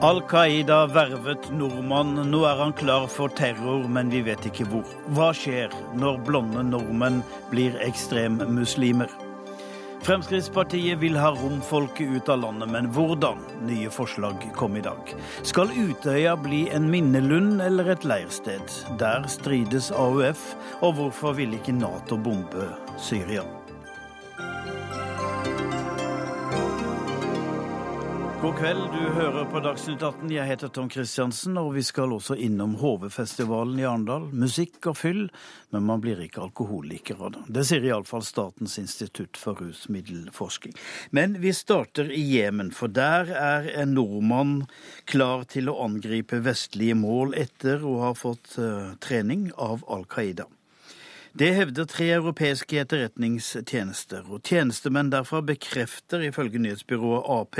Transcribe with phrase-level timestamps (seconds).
[0.00, 2.14] Al Qaida vervet nordmann.
[2.30, 4.94] Nå er han klar for terror, men vi vet ikke hvor.
[5.12, 7.18] Hva skjer når blonde nordmenn
[7.50, 9.12] blir ekstremmuslimer?
[10.00, 13.44] Fremskrittspartiet vil ha romfolket ut av landet, men hvordan?
[13.68, 15.12] Nye forslag kom i dag.
[15.44, 18.72] Skal Utøya bli en minnelund eller et leirsted?
[18.96, 23.44] Der strides AUF, og hvorfor vil ikke Nato bombe Syria?
[28.40, 30.30] God kveld, du hører på Dagsnytt 18.
[30.32, 34.30] Jeg heter Tom Kristiansen, og vi skal også innom HV-festivalen i Arendal.
[34.32, 35.26] Musikk og fyll,
[35.74, 37.42] men man blir ikke alkoholiker av det.
[37.52, 40.72] Det sier iallfall Statens institutt for rusmiddelforskning.
[41.12, 44.54] Men vi starter i Jemen, for der er en nordmann
[45.04, 50.48] klar til å angripe vestlige mål etter å ha fått uh, trening av Al Qaida.
[51.38, 57.58] Det hevder tre europeiske etterretningstjenester, og tjenestemenn derfra bekrefter ifølge nyhetsbyrået Ap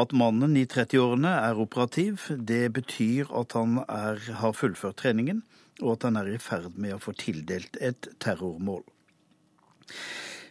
[0.00, 2.24] at mannen i 30-årene er operativ.
[2.32, 5.42] Det betyr at han er, har fullført treningen,
[5.82, 8.82] og at han er i ferd med å få tildelt et terrormål.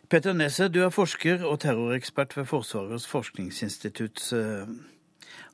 [0.10, 4.28] Petter Nesset, du er forsker og terrorekspert ved Forsvarets forskningsinstitutt.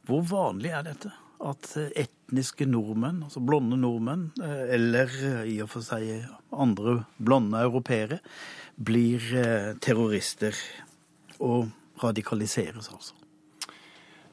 [0.04, 1.16] Hvor vanlig er dette?
[1.40, 7.62] At etniske nordmenn, altså blonde nordmenn, eh, eller eh, i og for seg andre blonde
[7.64, 8.20] europeere,
[8.76, 10.56] blir eh, terrorister
[11.40, 11.70] og
[12.04, 13.16] radikaliseres, altså.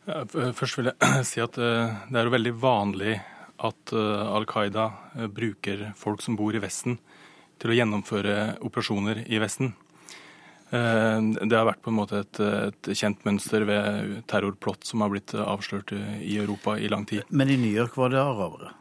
[0.06, 3.16] Først vil jeg si at det er jo veldig vanlig
[3.66, 4.84] at Al Qaida
[5.34, 7.00] bruker folk som bor i Vesten,
[7.58, 8.36] til å gjennomføre
[8.68, 9.72] operasjoner i Vesten.
[10.74, 15.12] Eh, det har vært på en måte et, et, kjent mønster ved terrorplott som har
[15.12, 17.22] blitt avslørt i Europa i lang tid.
[17.30, 18.72] Men i New York var det arabere?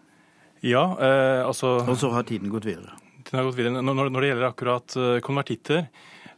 [0.66, 2.96] Ja, eh, altså Og så har tiden gått videre?
[3.24, 3.82] Tiden har gått videre.
[3.86, 5.86] Når, når det gjelder akkurat eh, konvertitter,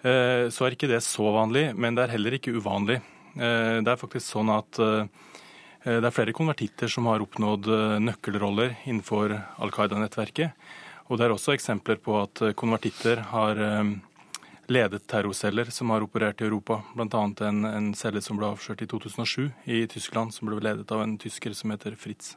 [0.02, 3.00] eh, så er ikke det så vanlig, men det er heller ikke uvanlig.
[3.38, 5.08] Eh, det er faktisk sånn at eh,
[5.88, 7.69] det er flere konvertitter som har oppnådd
[8.03, 10.68] nøkkelroller innenfor Al Qaida-nettverket.
[11.07, 13.62] Og det er også eksempler på at konvertitter har
[14.67, 16.81] ledet terrorceller som har operert i Europa.
[16.95, 17.23] Bl.a.
[17.47, 21.17] En, en celle som ble avslørt i 2007 i Tyskland, som ble ledet av en
[21.22, 22.35] tysker som heter Fritz.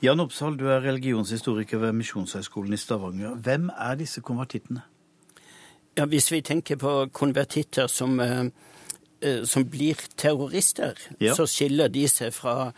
[0.00, 3.36] Jan Oppsal, du er religionshistoriker ved Misjonshøgskolen i Stavanger.
[3.44, 4.84] Hvem er disse konvertittene?
[5.98, 8.46] Ja, Hvis vi tenker på konvertitter som, eh,
[9.20, 11.34] eh som blir terrorister, ja.
[11.34, 12.72] så skiller de seg fra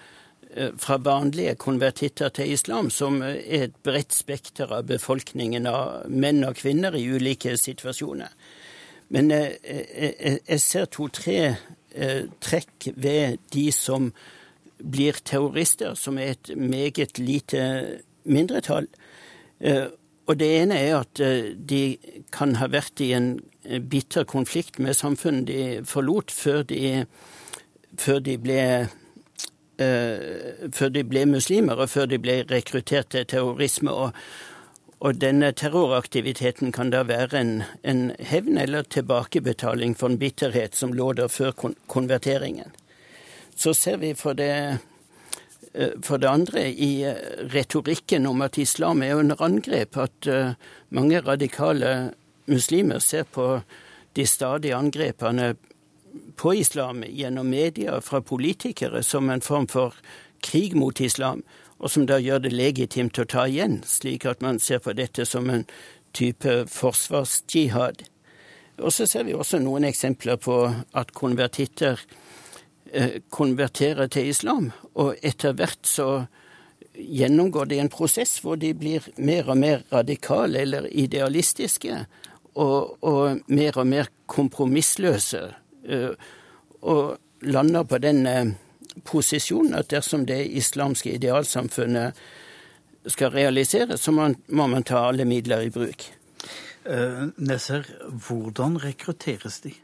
[0.56, 6.44] eh, fra vanlige konvertitter til islam, som er et bredt spekter av befolkningen av menn
[6.44, 8.28] og kvinner i ulike situasjoner.
[9.12, 11.37] Men eh, eh, jeg ser to-tre
[11.93, 14.09] eh, trekk ved de som
[14.83, 17.61] blir terrorister, som er et meget lite
[18.25, 18.89] mindretall.
[20.27, 21.21] Og det ene er at
[21.71, 21.83] de
[22.34, 27.05] kan ha vært i en bitter konflikt med samfunnet de forlot før de,
[27.94, 28.65] før de ble
[29.79, 33.91] før de ble muslimer, og før de ble rekruttert til terrorisme.
[33.91, 34.11] Og,
[35.03, 37.53] og denne terroraktiviteten kan da være en,
[37.83, 42.71] en hevn eller tilbakebetaling for en bitterhet som lå der før kon konverteringen.
[43.59, 44.79] Så ser vi for det,
[45.75, 47.19] eh, for det andre i eh,
[47.51, 50.55] retorikken om at islam er under angrep, at eh,
[50.91, 52.12] mange radikale
[52.47, 53.61] muslimer ser på
[54.17, 55.57] de stadige angrepene
[56.37, 59.99] på islam gjennom media fra politikere som en form for
[60.43, 61.43] krig mot islam
[61.82, 65.26] og som da gjør det legitimt å ta igjen, slik at man ser på dette
[65.26, 65.65] som en
[66.15, 68.04] type forsvarsjihad.
[68.78, 72.00] Og så ser vi også noen eksempler på at konvertitter
[72.93, 76.09] eh, konverterer til islam, og etter hvert så
[76.93, 82.04] gjennomgår de en prosess hvor de blir mer og mer radikale eller idealistiske,
[82.54, 85.47] og, og mer og mer kompromissløse,
[85.88, 86.12] eh,
[86.82, 88.53] og lander på den eh,
[89.05, 92.19] posisjon at dersom det islamske idealsamfunnet
[93.11, 96.07] skal realiseres, så må man ta alle midler i bruk.
[96.83, 97.87] Uh, Nesser,
[98.27, 99.75] hvordan rekrutteres de?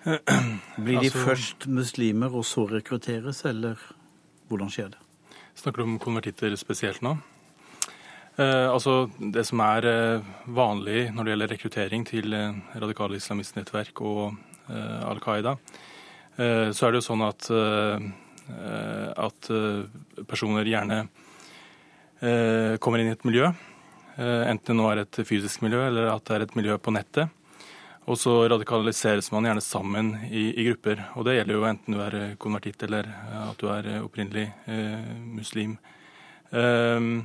[0.00, 3.80] Blir de altså, først muslimer og så rekrutteres, eller
[4.48, 5.00] hvordan skjer det?
[5.60, 7.18] Snakker du om konvertitter spesielt nå?
[8.40, 12.36] Eh, altså, Det som er eh, vanlig når det gjelder rekruttering til
[12.80, 14.38] radikale islamistnettverk og
[14.70, 15.89] Al Qaida, Eh,
[16.40, 18.04] så er det jo sånn at, eh,
[19.20, 21.04] at eh, personer gjerne
[22.84, 23.46] kommer inn i et miljø.
[24.20, 27.32] Enten det nå er et fysisk miljø eller at det er et miljø på nettet.
[28.10, 31.02] Og så radikaliseres man gjerne sammen i, i, grupper.
[31.16, 33.08] Og det gjelder jo enten du er konvertitt eller
[33.44, 35.76] at du er opprinnelig eh, muslim.
[36.50, 37.22] Um,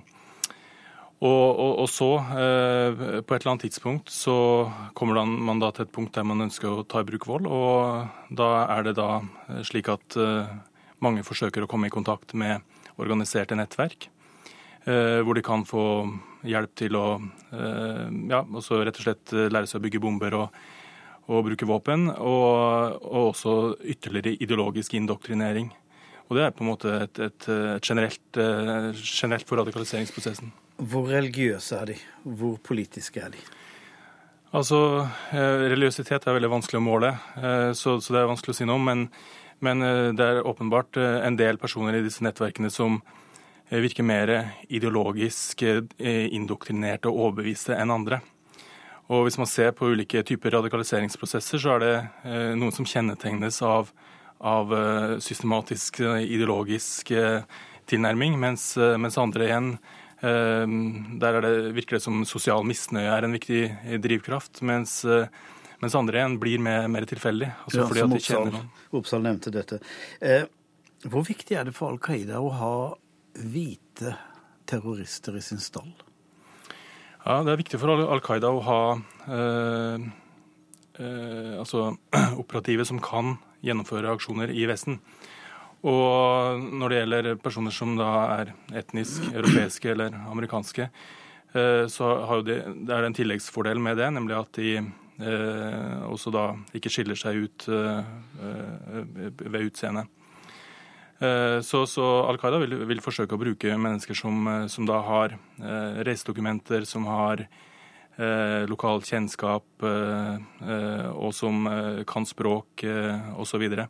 [1.24, 4.36] og, og, og så, eh, på et eller annet tidspunkt, så
[4.98, 7.48] kommer man da til et punkt der man ønsker å ta i bruk vold.
[7.48, 9.22] Og da er det da
[9.64, 10.52] slik at eh,
[11.06, 12.66] mange forsøker å komme i kontakt med
[13.00, 14.10] organiserte nettverk.
[14.86, 15.84] Hvor de kan få
[16.46, 17.06] hjelp til å
[17.50, 20.60] ja, også rett og slett lære seg å bygge bomber og,
[21.26, 22.04] og bruke våpen.
[22.14, 25.72] Og, og, også ytterligere ideologisk indoktrinering.
[26.30, 30.54] Og det er på en måte et, et, et generelt, generelt for radikaliseringsprosessen.
[30.76, 31.96] Hvor religiøse er de?
[32.24, 33.40] Hvor politiske er de?
[34.56, 38.58] Altså, eh, Religiøsitet er veldig vanskelig å måle, eh, så, så det er vanskelig å
[38.60, 38.86] si noe om.
[38.88, 39.06] Men,
[39.64, 43.02] men, eh, det er åpenbart en del personer i disse nettverkene som
[43.66, 44.30] virker mer
[44.70, 48.20] ideologisk indoktrinerte og overbeviste enn andre.
[49.10, 51.96] Og Hvis man ser på ulike typer radikaliseringsprosesser, så er det
[52.62, 53.90] noen som kjennetegnes av,
[54.38, 54.70] av
[55.18, 57.10] systematisk ideologisk
[57.90, 59.72] tilnærming, mens, mens andre igjen
[60.26, 64.62] der det, virker det som sosial misnøye er en viktig drivkraft.
[64.62, 65.28] mens, eh,
[65.82, 67.52] mens andre igjen blir mer, mer tilfeldig.
[67.66, 68.70] Altså ja, fordi at de kjenner noen.
[68.96, 69.80] Oppsal nevnte dette.
[70.22, 70.48] Eh,
[71.06, 72.76] hvor viktig er det for Al Qaida å ha
[73.36, 74.16] hvite
[74.66, 75.92] terrorister i sin stall?
[77.26, 78.80] Ja, Det er viktig for Al Qaida å ha
[79.28, 80.08] eh,
[81.02, 81.98] eh, altså,
[82.42, 85.00] operative som kan gjennomføre aksjoner i Vesten.
[85.86, 88.10] Og når det gjelder personer som da
[88.40, 88.52] er
[88.82, 90.88] etnisk europeiske eller amerikanske,
[91.54, 96.34] eh, så jo det, det er en tilleggsfordel med det, nemlig at de eh, også
[96.34, 96.48] da
[96.78, 98.14] ikke skiller seg ut eh,
[99.46, 100.12] ved utseendet.
[101.16, 106.02] Så, så, Al Qaida vil, vil, forsøke å bruke mennesker som, som da har eh,
[106.04, 111.64] reisedokumenter, som har eh, lokal kjennskap eh, og som
[112.10, 113.64] kan språk eh, osv.
[113.64, 113.88] Eh,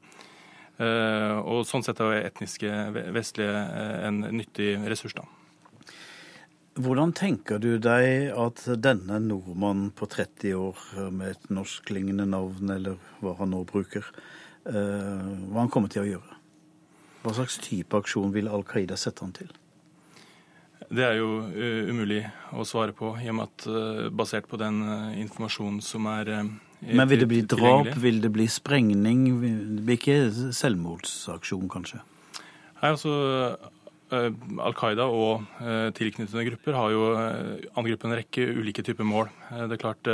[1.40, 2.70] og sånn sett er etniske
[3.16, 5.24] vestlige eh, en nyttig ressurs, da.
[6.76, 10.82] Hvordan tenker du deg at denne nordmannen på 30 år
[11.16, 14.04] med et norsklignende navn, eller hva han nå bruker,
[14.68, 16.42] eh, hva han kommer til å gjøre?
[17.24, 19.48] Hva slags type aksjon vil Al Qaida sette han til?
[20.92, 21.48] Det er jo
[21.88, 22.20] umulig
[22.54, 24.84] å svare på, i og med at basert på den
[25.24, 26.30] informasjonen som er
[26.92, 29.26] men vil det bli drap, vil det bli sprengning?
[29.78, 30.18] Det blir ikke
[30.56, 32.02] selvmordsaksjon, kanskje?
[32.82, 33.12] Nei, altså
[34.14, 39.08] eh, Al Qaida og eh, tilknyttede grupper har jo eh, angrepet en rekke ulike typer
[39.08, 39.32] mål.
[39.52, 40.12] Det er klart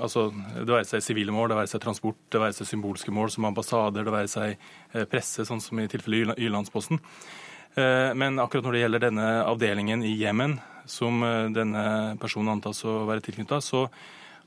[0.00, 3.28] altså, Det være seg sivile mål, det være seg transport, det være seg symbolske mål
[3.34, 4.48] som ambassader, det være seg
[5.12, 7.02] presse, sånn som i tilfellet Jyllandsposten.
[7.76, 13.04] Men akkurat når det gjelder denne avdelingen i Jemen, som eh, denne personen antas å
[13.08, 13.86] være tilknytta, så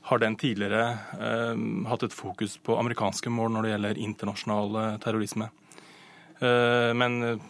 [0.08, 0.84] har den tidligere
[1.20, 5.50] eh, hatt et fokus på amerikanske mål når det gjelder internasjonal eh, terrorisme.
[6.40, 7.48] Eh, men eh,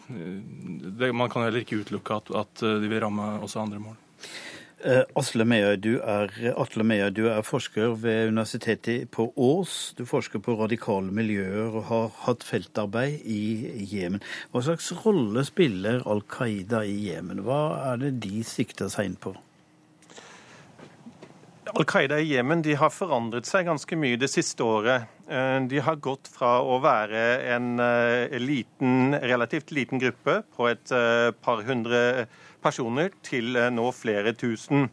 [1.00, 3.98] det, man kan heller ikke utelukke at, at de vil ramme også andre mål.
[4.80, 9.92] Eh, Atle Meyer, du er, Atle Meyer, du er forsker ved Universitetet på Ås.
[9.98, 14.24] Du forsker på radikale miljøer og har hatt feltarbeid i Jemen.
[14.54, 17.44] Hva slags rolle spiller Al Qaida i Jemen?
[17.44, 17.60] Hva
[17.90, 19.36] er det de sikter seg inn på?
[21.76, 25.10] Al Qaida i Jemen har forandret seg ganske mye det siste året.
[25.28, 31.00] Eh, de har gått fra å være en eh, liten, relativt liten gruppe på et
[31.44, 32.30] par hundre
[32.62, 34.88] personer til eh, nå flere tusen.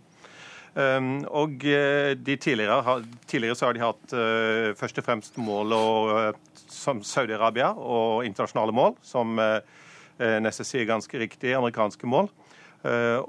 [0.78, 6.38] Um, og eh, tidligere, tidligere, så har de hatt uh, først og fremst mål og,
[6.70, 9.40] som Saudi-Arabia og internasjonale mål, som
[10.18, 12.26] Nesse sier ganske riktig, amerikanske mål.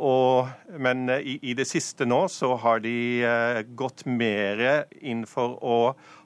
[0.01, 0.49] Og,
[0.81, 2.95] men i, i, det siste nå så har de
[3.77, 4.63] gått mer
[4.97, 5.77] inn for å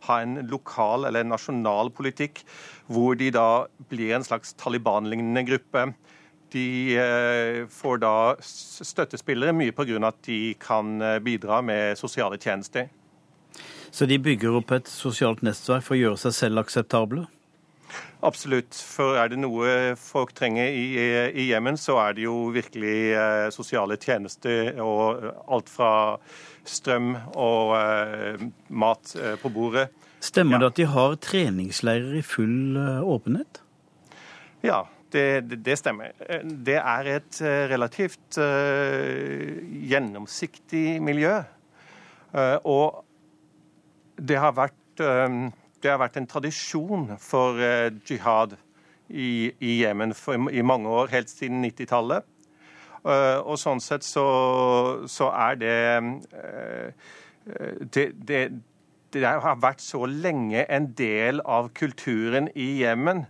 [0.07, 2.45] ha en lokal eller nasjonal politikk,
[2.87, 5.89] hvor de da blir en slags Taliban-lignende gruppe.
[6.53, 6.67] De
[7.01, 10.01] eh, får da støttespillere mye pga.
[10.07, 12.89] at de kan eh, bidra med sosiale tjenester.
[13.91, 17.27] Så de bygger opp et sosialt nettverk for å gjøre seg selv akseptable?
[18.23, 18.77] Absolutt.
[18.77, 20.85] For er det noe folk trenger i,
[21.35, 25.93] i Jemen, så er det jo virkelig eh, sosiale tjenester og alt fra
[26.69, 29.89] strøm og eh, mat eh, på bordet.
[30.23, 30.63] Stemmer ja.
[30.63, 33.59] det at de har treningsleirer i full åpenhet?
[34.63, 36.13] Ja, det, det, stemmer.
[36.43, 39.59] Det er et eh, relativt uh,
[39.91, 41.39] gjennomsiktig miljø.
[42.33, 43.05] Uh, og
[44.17, 45.53] det har, vært, um,
[45.83, 47.61] det har vært en tradisjon for
[48.09, 48.57] jihad
[49.09, 50.15] i, Jemen
[50.53, 52.29] i mange år, helt siden 90-tallet.
[53.03, 54.23] og sånn sett så,
[55.11, 55.75] så er det,
[58.25, 58.39] det
[59.13, 63.27] det har vært så lenge en del av kulturen i Jemen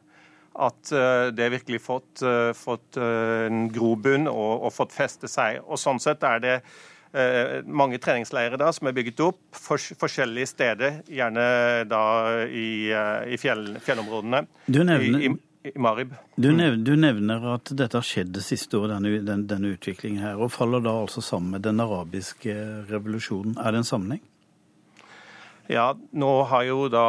[0.54, 5.62] at eh, det virkelig fått, eh, fått eh, en grobunn og, og, fått feste seg.
[5.64, 6.56] Og Sånn sett er det
[7.68, 11.42] mange treningsleirer da, som er bygget opp for, forskjellige steder, gjerne
[11.84, 12.04] da
[12.48, 14.40] i, i fjell, fjellområdene.
[14.64, 15.28] Du nevner, I,
[15.68, 16.14] i, Marib.
[16.40, 20.24] Du nevner, du nevner, at dette har skjedd det siste året, denne, den, denne utviklingen
[20.24, 22.56] her, og faller da altså sammen med den arabiske
[22.88, 23.60] revolusjonen.
[23.60, 24.24] Er det en sammenheng?
[25.70, 27.06] Ja, nå har jo da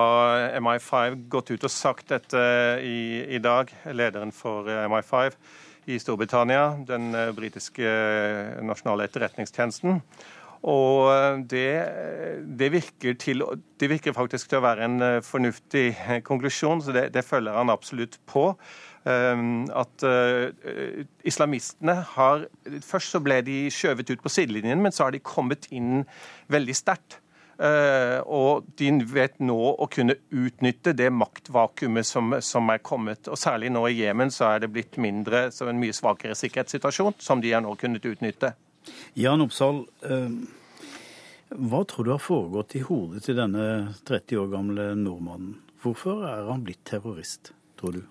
[0.61, 2.41] MI5 gått ut og sagt dette
[2.85, 5.33] i, i dag, lederen for MI5
[5.89, 9.99] i Storbritannia, den eh, britiske eh, nasjonale etterretningstjenesten.
[10.63, 11.67] Og det,
[12.55, 13.43] det, virker til,
[13.81, 15.89] det, virker faktisk til å være en eh, fornuftig
[16.23, 18.51] konklusjon, så det, det følger han absolutt på.
[19.03, 20.03] At
[21.27, 22.45] islamistene har
[22.87, 26.05] Først så ble de skjøvet ut på sidelinjen, men så har de kommet inn
[26.47, 27.17] veldig sterkt.
[27.63, 33.29] Eh, og de vet nå å kunne utnytte det maktvakuumet som, som er kommet.
[33.31, 37.15] Og Særlig nå i Jemen så er det blitt mindre, så en mye svakere sikkerhetssituasjon,
[37.23, 38.51] som de har nå kunnet utnytte.
[39.15, 40.35] Jan Oppsal, eh,
[41.53, 45.55] hva tror du har foregått i hodet til denne 30 år gamle nordmannen?
[45.83, 48.03] Hvorfor er han blitt terrorist, tror du?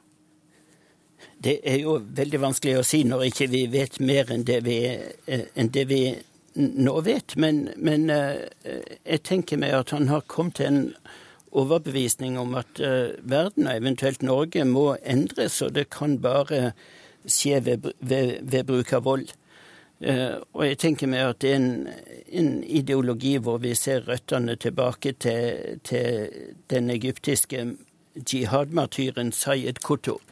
[1.43, 4.79] Det er jo veldig vanskelig å si når ikke vi vet mer enn det vi,
[4.89, 6.03] eh, enn det vi
[6.55, 8.49] nå vet, men, men eh,
[9.05, 10.83] jeg tenker meg at han har kommet til en
[11.53, 16.73] overbevisning om at uh, verden, og eventuelt Norge, må endres, og det kan bare
[17.29, 19.27] skje ved, ved, ved bruk av vold.
[20.01, 21.89] Uh, og jeg tenker meg at det er en,
[22.33, 26.33] en ideologi hvor vi ser røttene tilbake til, til
[26.73, 27.67] den egyptiske
[28.17, 30.25] jihad-martyren Sayed Qutub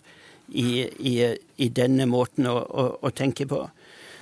[0.48, 1.14] i, i,
[1.56, 3.62] i, denne måten å, å, å tenke på.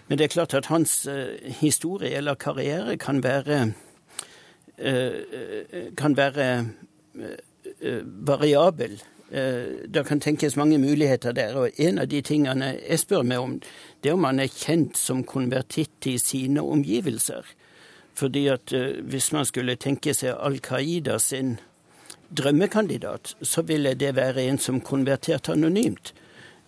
[0.08, 3.72] Men det er klart at hans uh, historie eller karriere kan være
[4.78, 5.12] uh,
[5.96, 6.68] kan være
[8.04, 9.02] variabel.
[9.94, 11.54] Det kan tenkes mange muligheter der.
[11.54, 13.58] Og en av de tingene jeg spør meg om,
[14.02, 17.44] det er om han er kjent som konvertitt i sine omgivelser.
[18.14, 18.72] Fordi at
[19.04, 21.58] hvis man skulle tenke seg Al Qaida sin
[22.30, 26.14] drømmekandidat, så ville det være en som konverterte anonymt.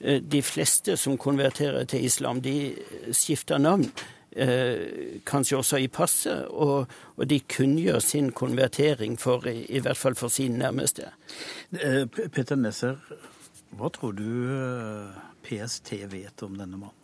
[0.00, 2.74] Eh, de fleste som konverterer til islam, de
[3.12, 3.84] skifter navn.
[4.32, 9.96] Eh, kanskje også i passet, og, og de kunngjør sin konvertering, for, i, i, hvert
[9.96, 11.10] fall for sine nærmeste.
[11.72, 12.96] Eh, Peter Nesser,
[13.76, 14.24] hva tror du
[15.44, 16.96] PST vet om denne mannen?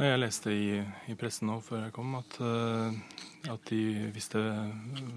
[0.00, 0.78] Jeg leste i,
[1.12, 2.38] i pressen nå før jeg kom at,
[3.52, 4.40] at de visste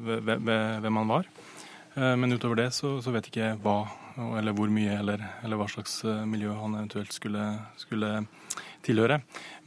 [0.03, 1.29] hvem han var.
[1.95, 3.77] Men utover det så, så vet ikke jeg hva
[4.17, 7.46] eller hvor mye eller, eller, hva slags eh, miljø han eventuelt skulle,
[7.79, 8.12] skulle
[8.86, 9.20] tilhøre.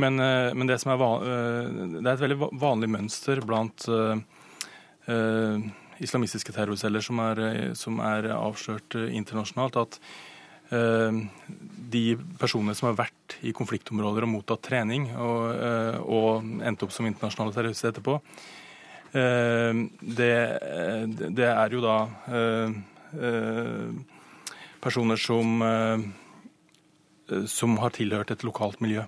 [0.03, 4.17] Men, eh, men det, er eh, det, er et veldig vanlig mønster blant uh,
[6.03, 7.43] islamistiske terrorceller som er,
[7.79, 10.01] som er avslørt internasjonalt, at
[10.67, 12.01] de
[12.41, 15.61] personene som har vært i konfliktområder og mottatt trening og,
[16.11, 18.17] og endt opp som internasjonale terrorister etterpå,
[19.15, 20.33] det,
[21.39, 21.97] det, er jo da
[24.87, 25.99] personer som, eh,
[27.47, 29.07] som har tilhørt et lokalt miljø.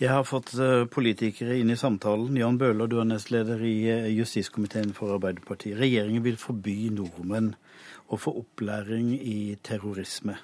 [0.00, 2.36] Jeg har fått eh, politikere inn i samtalen.
[2.36, 5.78] Jan Bøhler, du er nestleder i eh, justiskomiteen for Arbeiderpartiet.
[5.80, 7.54] Regjeringen vil forby nordmenn
[8.08, 10.36] å få opplæring i terrorisme.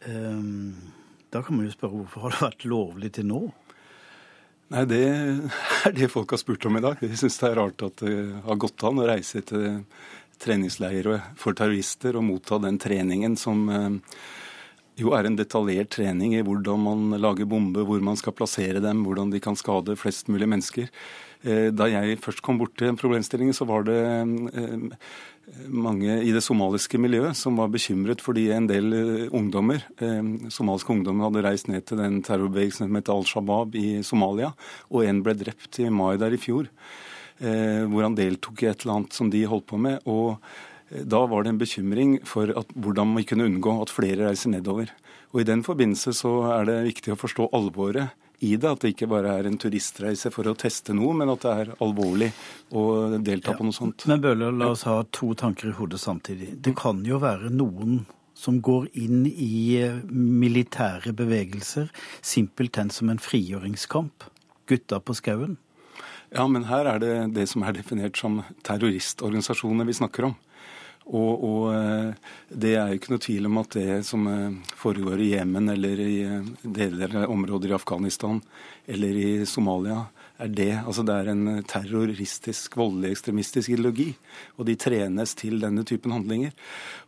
[0.00, 3.40] Da kan man jo spørre hvorfor har det vært lovlig til nå?
[4.70, 5.02] Nei, Det
[5.84, 6.96] er det folk har spurt om i dag.
[7.02, 8.14] De syns det er rart at det
[8.46, 9.82] har gått an å reise til
[10.40, 13.96] treningsleire for terrorister og motta den treningen som eh,
[15.00, 19.04] jo er en detaljert trening i hvordan man lager bomber, hvor man skal plassere dem,
[19.06, 20.88] hvordan de kan skade flest mulig mennesker.
[21.42, 25.04] Eh, da jeg først kom bort til problemstillingen, så var det eh,
[25.72, 28.92] mange i det somaliske miljøet som var bekymret fordi en del
[29.34, 29.82] ungdommer,
[30.52, 34.52] somaliske ungdommer hadde reist ned til den terrorbevegelsen som het Al Shabaab i Somalia,
[34.92, 36.70] og en ble drept i mai der i fjor
[37.40, 40.00] hvor han deltok i et eller annet som de holdt på med.
[40.04, 40.36] og
[40.90, 44.52] eh, da var det en bekymring for at, hvordan vi kunne unngå at flere reiser
[44.52, 44.92] nedover.
[45.32, 48.70] Og I den forbindelse så er det viktig å forstå alvoret i det.
[48.70, 51.74] At det ikke bare er en turistreise for å teste noe, men at det er
[51.84, 52.32] alvorlig
[52.74, 52.84] å
[53.18, 54.08] delta ja, på noe sånt.
[54.10, 56.56] Men Bøhler, la oss ha to tanker i hodet samtidig.
[56.58, 58.02] Det kan jo være noen
[58.40, 61.90] som går inn i eh, militære bevegelser
[62.24, 64.24] simpelthen som en frigjøringskamp.
[64.70, 65.58] Gutta på skauen.
[66.30, 70.36] Ja, men her er det det som er definert som terroristorganisasjoner vi snakker om.
[71.10, 75.24] Og, og, eh, det er jo ikke noe tvil om at det som eh, foregår
[75.24, 78.38] i Jemen eller i eh, deler av områder i Afghanistan
[78.86, 80.04] eller i Somalia,
[80.40, 80.72] er det.
[80.80, 84.08] Altså det er en terroristisk, voldelig ekstremistisk ideologi.
[84.58, 86.54] Og de trenes til denne typen handlinger.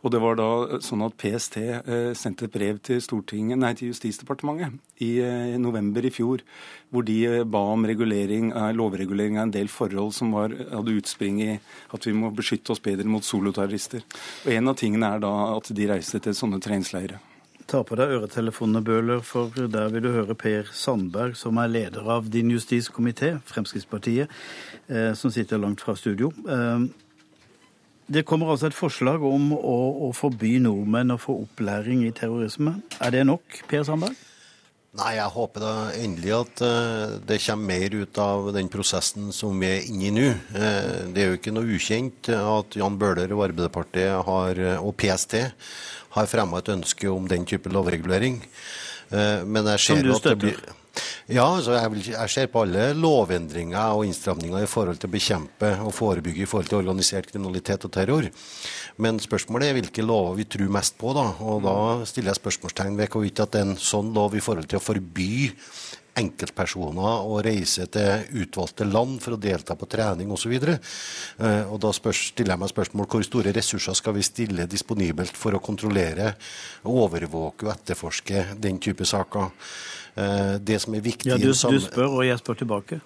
[0.03, 3.91] Og det var da sånn at PST eh, sendte et brev til, Stortinget, nei, til
[3.93, 6.43] Justisdepartementet i eh, november i fjor,
[6.93, 10.97] hvor de eh, ba om regulering, eh, lovregulering av en del forhold som var, hadde
[10.99, 14.05] utspring i at vi må beskytte oss bedre mot soloterrorister.
[14.45, 17.32] Og En av tingene er da at de reiste til sånne treningsleirer.
[17.69, 22.09] Ta på deg øretelefonene, Bøhler, for der vil du høre Per Sandberg, som er leder
[22.11, 24.27] av din justiskomité, Fremskrittspartiet,
[24.89, 26.33] eh, som sitter langt fra studio.
[26.43, 26.85] Eh,
[28.13, 29.77] det kommer altså et forslag om å,
[30.09, 32.75] å forby nordmenn å få opplæring i terrorisme.
[32.99, 34.19] Er det nok, Per Sandberg?
[34.93, 39.57] Nei, jeg håper da endelig at uh, det kommer mer ut av den prosessen som
[39.57, 40.27] vi er inne i nå.
[40.53, 45.39] Uh, det er jo ikke noe ukjent at Jan Bøhler og Arbeiderpartiet har, og PST
[46.15, 48.39] har fremma et ønske om den type lovregulering.
[49.09, 50.41] Eh, men jeg ser Som du støtter?
[50.45, 50.79] Blir,
[51.31, 55.13] ja, altså jeg, vil, jeg, ser på alle lovendringer og innstramninger i forhold til å
[55.15, 58.27] bekjempe og forebygge i forhold til organisert kriminalitet og terror.
[59.01, 61.15] Men spørsmålet er hvilke lover vi tror mest på.
[61.17, 61.75] da, og Da
[62.09, 65.33] stiller jeg spørsmålstegn ved hvorvidt at en sånn lov i forhold til å forby
[66.19, 70.53] enkeltpersoner å reise til utvalgte land for å delta på trening osv.
[70.53, 75.63] Eh, da stiller jeg meg spørsmål hvor store ressurser skal vi stille disponibelt for å
[75.63, 76.35] kontrollere,
[76.89, 79.49] overvåke og etterforske den type saker.
[80.15, 83.01] Eh, det som er viktig Ja, Du, du spør, og jeg spør tilbake.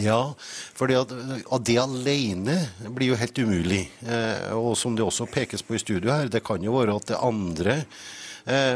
[0.00, 0.32] Ja,
[0.72, 1.02] for det,
[1.66, 2.54] det alene
[2.94, 3.84] blir jo helt umulig.
[4.06, 7.10] Eh, og som det også pekes på i studio her, det kan jo være at
[7.10, 8.21] det andre Eh,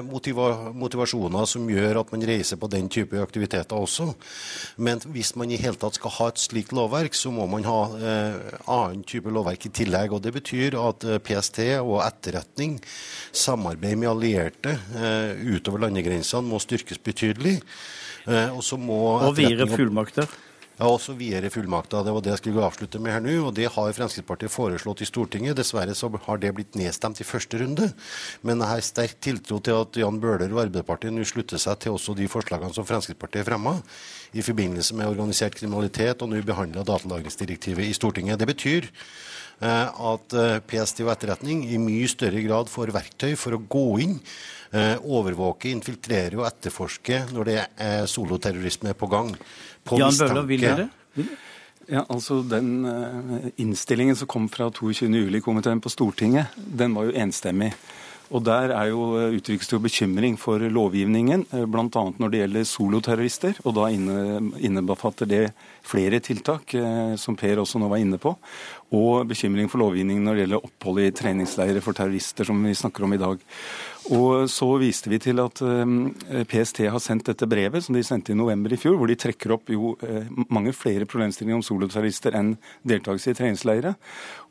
[0.06, 4.12] motiva motivasjoner som gjør at man reiser på den type aktiviteter også.
[4.76, 7.80] Men hvis man i hele tatt skal ha et slikt lovverk, så må man ha
[7.96, 10.14] eh, annen type lovverk i tillegg.
[10.14, 12.78] og Det betyr at eh, PST og etterretning,
[13.32, 17.58] samarbeid med allierte eh, utover landegrensene, må styrkes betydelig.
[18.26, 20.26] Eh, og så må Og videre fullmakter?
[20.76, 22.02] Ja, også videre fullmakter.
[22.04, 23.36] Det var det jeg skulle avslutte med her nå.
[23.48, 25.56] og Det har Fremskrittspartiet foreslått i Stortinget.
[25.56, 27.88] Dessverre så har det blitt nedstemt i første runde.
[28.44, 31.96] Men jeg har sterk tiltro til at Jan Bøhler og Arbeiderpartiet nå slutter seg til
[31.96, 33.78] også de forslagene som Fremskrittspartiet fremma
[34.36, 38.36] i forbindelse med organisert kriminalitet, og nå behandla datalagringsdirektivet i Stortinget.
[38.36, 38.90] Det betyr
[39.64, 44.18] at eh, PST og etterretning i mye større grad får verktøy for å gå inn
[44.18, 49.32] eh, overvåke, infiltrere og etterforske når det er soloterrorisme på gang
[49.86, 50.88] på Jan Bøhler, vil dere?
[51.86, 52.82] Ja, altså Den
[53.62, 57.70] innstillingen som kom fra 22.07-komiteen på Stortinget, den var jo enstemmig.
[58.34, 61.86] Og Der er jo eh, uttrykkes det bekymring for lovgivningen, uh, bl.a.
[62.18, 63.60] når det gjelder soloterrorister.
[63.64, 65.42] og Da inne, innebefatter det
[65.86, 68.34] flere tiltak, uh, som Per også nå var inne på.
[68.96, 73.06] Og bekymring for lovgivningen når det gjelder opphold i treningsleirer for terrorister, som vi snakker
[73.06, 73.38] om i dag.
[74.14, 78.30] Og så viste vi til at eh, PST har sendt dette brevet som de sendte
[78.30, 82.36] i november i fjor, hvor de trekker opp jo eh, mange flere problemstillinger om soloterrorister
[82.38, 82.52] enn
[82.86, 83.96] deltakelse i treningsleire.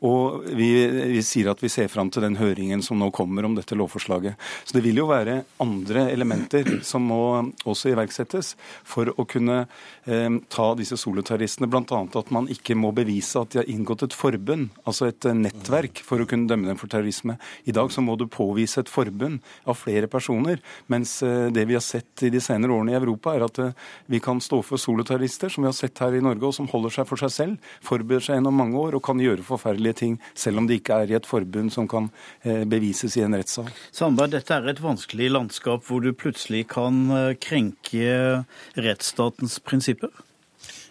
[0.04, 0.68] Og vi,
[1.14, 4.36] vi, sier at vi ser fram til den høringen som nå kommer om dette lovforslaget.
[4.68, 7.22] Så det vil jo være andre elementer som må
[7.64, 8.52] også iverksettes
[8.84, 9.62] for å kunne
[10.04, 11.70] eh, ta disse soloterroristene.
[11.72, 12.02] Bl.a.
[12.04, 16.20] at man ikke må bevise at de har inngått et forbund, altså et nettverk, for
[16.20, 17.40] å kunne dømme dem for terrorisme.
[17.64, 20.60] I dag så må du påvise et forbund av flere personer.
[20.92, 23.86] Mens eh, det vi har sett i de senere årene i Europa, er at eh,
[24.12, 26.98] vi kan stå for soloterrorister, som vi har sett her i Norge, og som holder
[26.98, 30.62] seg for seg selv, forbereder seg gjennom mange år og kan gjøre forferdelige ting, selv
[30.62, 32.10] om de ikke er i et forbund som kan
[32.42, 33.70] eh, bevises i en rettssal.
[33.94, 37.04] Sandberg, dette er et vanskelig landskap hvor du plutselig kan
[37.42, 38.44] krenke
[38.76, 40.12] rettsstatens prinsipper?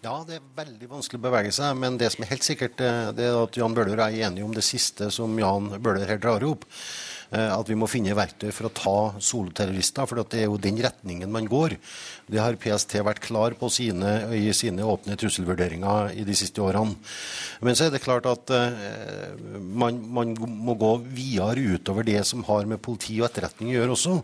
[0.06, 1.74] Ja, det er veldig vanskelig å bevege seg.
[1.82, 4.62] Men det som er helt sikkert, det er at Jan Bøhler er enig om det
[4.65, 6.68] siste som Jan Bøhler her drar opp.
[7.34, 10.06] Eh, at vi må finne verktøy for å ta soloterrorister.
[10.06, 11.78] For det er jo den retningen man går.
[12.30, 16.96] Det har PST vært klar på sine, i sine åpne trusselvurderinger i de siste årene.
[17.66, 22.44] Men så er det klart at uh, man, man, må gå videre utover det som
[22.48, 24.16] har med politi og etterretning å gjøre også.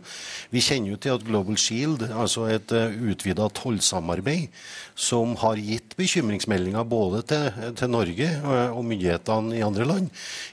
[0.54, 4.50] Vi kjenner jo til at Global Shield, altså et eh, utvida tollsamarbeid,
[4.98, 7.48] som har gitt bekymringsmeldinger både til,
[7.80, 8.28] til Norge
[8.76, 10.10] og myndighetene i andre land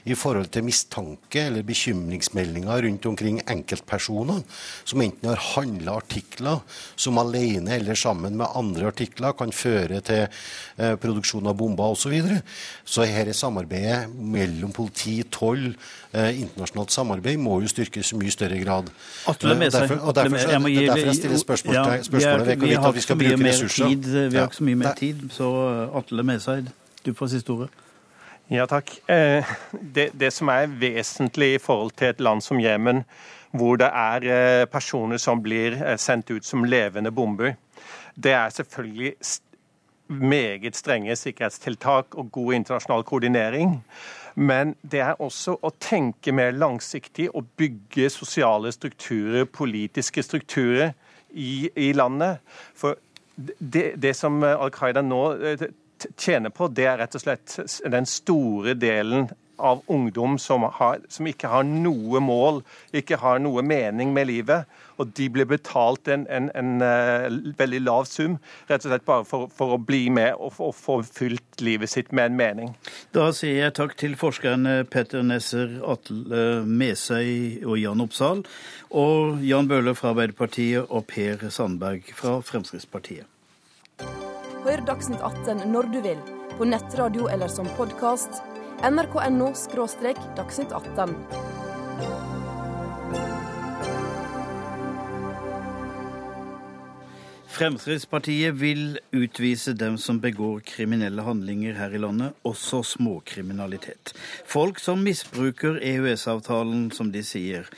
[0.09, 4.41] i forhold til mistanke eller bekymringsmeldinger tilbakemeldinger rundt omkring enkeltpersoner
[4.83, 6.59] som enten har handla artikler
[6.95, 10.27] som alene eller sammen med andre artikler kan føre til
[10.77, 11.99] eh, produksjon av bomber osv.
[11.99, 12.41] Så, videre.
[12.85, 15.75] så her er samarbeidet mellom politi, toll,
[16.11, 18.89] eh, internasjonalt samarbeid må jo styrkes i mye større grad.
[19.27, 19.89] Atle med seg.
[19.89, 23.93] Derfor, derfor, derfor jeg stiller spørsmål, ja, spørsmålet ved hvorvidt vi skal bruke ressurser.
[23.93, 25.51] Tid, vi har ikke så mye mer tid, så
[25.99, 26.73] Atle Meseid,
[27.05, 27.69] du får siste ordet.
[28.49, 28.95] Ja, takk.
[29.09, 33.03] Eh, det, det, som er vesentlig i forhold til et land som Jemen,
[33.53, 37.53] hvor det er eh, personer som blir eh, sendt ut som levende bomber,
[38.15, 39.13] det er selvfølgelig
[40.07, 43.83] meget strenge sikkerhetstiltak og god internasjonal koordinering.
[44.35, 50.95] Men det er også å tenke mer langsiktig og bygge sosiale strukturer, politiske strukturer,
[51.29, 52.39] i, i landet.
[52.73, 52.97] For
[53.37, 55.21] det, det som Al Qaida nå
[56.17, 61.27] tjener på, det er rett og slett den store delen av ungdom som, har, som,
[61.27, 62.61] ikke har noe mål,
[62.95, 64.69] ikke har noe mening med livet.
[64.99, 67.27] Og de blir betalt en, en, en uh,
[67.59, 70.99] veldig lav sum, rett og slett bare for, for å bli med og, og, få
[71.07, 72.75] fylt livet sitt med en mening.
[73.15, 78.45] Da sier jeg takk til forskerne Petter Nesser, Atle Mesøy og Jan Oppsal,
[78.89, 83.27] og Jan Bøhler fra Arbeiderpartiet og Per Sandberg fra Fremskrittspartiet.
[84.59, 86.17] Hør Dagsnytt 18 når du vil,
[86.59, 88.41] på nettradio eller som podkast.
[88.83, 89.53] nrk.no–
[90.39, 91.13] dagsnytt 18.
[97.55, 104.11] Fremskrittspartiet vil utvise dem som begår kriminelle handlinger her i landet, også småkriminalitet.
[104.43, 107.71] Folk som misbruker EØS-avtalen, som de sier,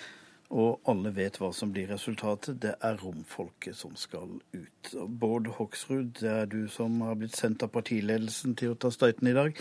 [0.52, 2.60] og alle vet hva som blir resultatet.
[2.64, 4.94] Det er romfolket som skal ut.
[5.08, 9.32] Bård Hoksrud, det er du som har blitt sendt av partiledelsen til å ta støyten
[9.32, 9.56] i dag.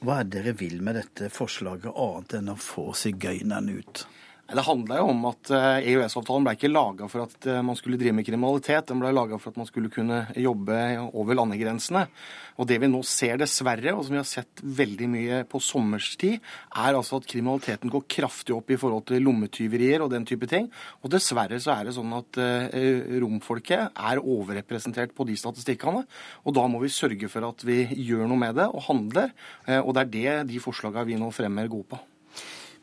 [0.00, 4.06] Hva er det dere vil med dette forslaget, annet enn å få sigøynerne ut?
[4.48, 7.76] Det handla jo om at EØS-avtalen eh, e ble ikke laga for at eh, man
[7.76, 8.86] skulle drive med kriminalitet.
[8.88, 10.78] Den ble laga for at man skulle kunne jobbe
[11.12, 12.06] over landegrensene.
[12.56, 16.38] Og det vi nå ser dessverre, og som vi har sett veldig mye på sommerstid,
[16.40, 20.70] er altså at kriminaliteten går kraftig opp i forhold til lommetyverier og den type ting.
[21.04, 26.06] Og dessverre så er det sånn at eh, romfolket er overrepresentert på de statistikkene.
[26.48, 29.36] Og da må vi sørge for at vi gjør noe med det og handler.
[29.82, 32.00] Og det er det de forslagene vi nå fremmer, gode på.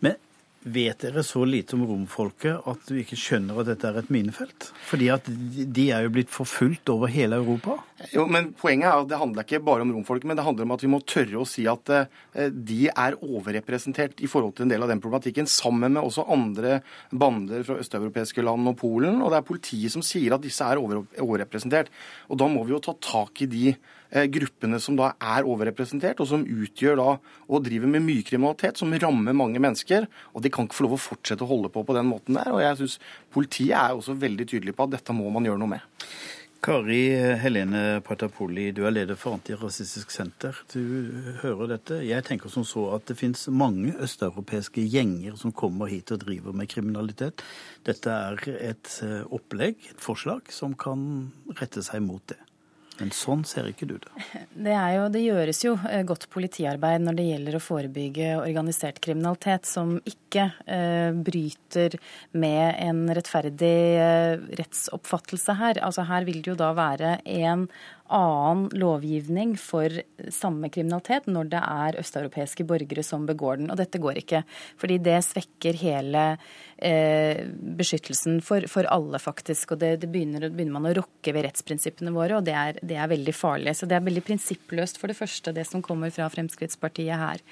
[0.06, 0.22] Men
[0.66, 4.72] Vet dere så lite om romfolket at du ikke skjønner at dette er et minefelt?
[4.90, 7.76] Fordi at de er jo blitt forfulgt over hele Europa?
[8.10, 10.74] Jo, men Poenget er at det handler ikke bare om romfolket, men det handler om
[10.74, 14.74] at vi må tørre å si at eh, de er overrepresentert i forhold til en
[14.74, 16.80] del av den problematikken, sammen med også andre
[17.14, 19.22] bander fra østeuropeiske land og Polen.
[19.22, 21.94] Og det er politiet som sier at disse er overrepresentert.
[22.34, 23.76] Og da må vi jo ta tak i de
[24.16, 27.08] Eh, gruppene som da er overrepresentert, og som utgjør da
[27.50, 30.06] og driver med mye kriminalitet, som rammer mange mennesker.
[30.32, 32.54] Og de kan ikke få lov å fortsette å holde på på den måten der.
[32.56, 32.98] Og jeg syns
[33.36, 36.10] politiet er også veldig tydelig på at dette må man gjøre noe med.
[36.66, 40.58] Kari Helene Patapoli, du er leder for Antirasistisk Senter.
[40.74, 40.82] Du
[41.44, 42.00] hører dette.
[42.02, 46.58] Jeg tenker som så at det finnes mange østeuropeiske gjenger som kommer hit og driver
[46.58, 47.46] med kriminalitet.
[47.86, 48.42] Dette er
[48.72, 51.06] et eh, opplegg, et forslag, som kan
[51.60, 52.40] rette seg mot det.
[53.00, 54.12] Men sånn ser ikke du det.
[54.66, 59.68] Det, jo, det, gjøres jo eh, godt politiarbeid når det gjelder å forebygge organisert kriminalitet
[59.68, 61.98] som ikke eh, bryter
[62.40, 65.82] med en rettferdig eh, rettsoppfattelse her.
[65.86, 67.68] Altså Her vil det jo da være en
[68.14, 69.90] annen lovgivning for
[70.34, 73.72] samme kriminalitet når det er østeuropeiske borgere som begår den.
[73.74, 74.44] Og dette går ikke,
[74.82, 76.26] fordi det svekker hele
[76.78, 77.46] eh,
[77.80, 79.74] beskyttelsen for, for, alle, faktisk.
[79.74, 83.00] Og det, det begynner, begynner, man å rokke ved rettsprinsippene våre, og det er, det
[83.00, 83.76] er veldig farlig.
[83.80, 87.44] Så det er veldig prinsippløst, for det første, det som kommer fra Fremskrittspartiet her.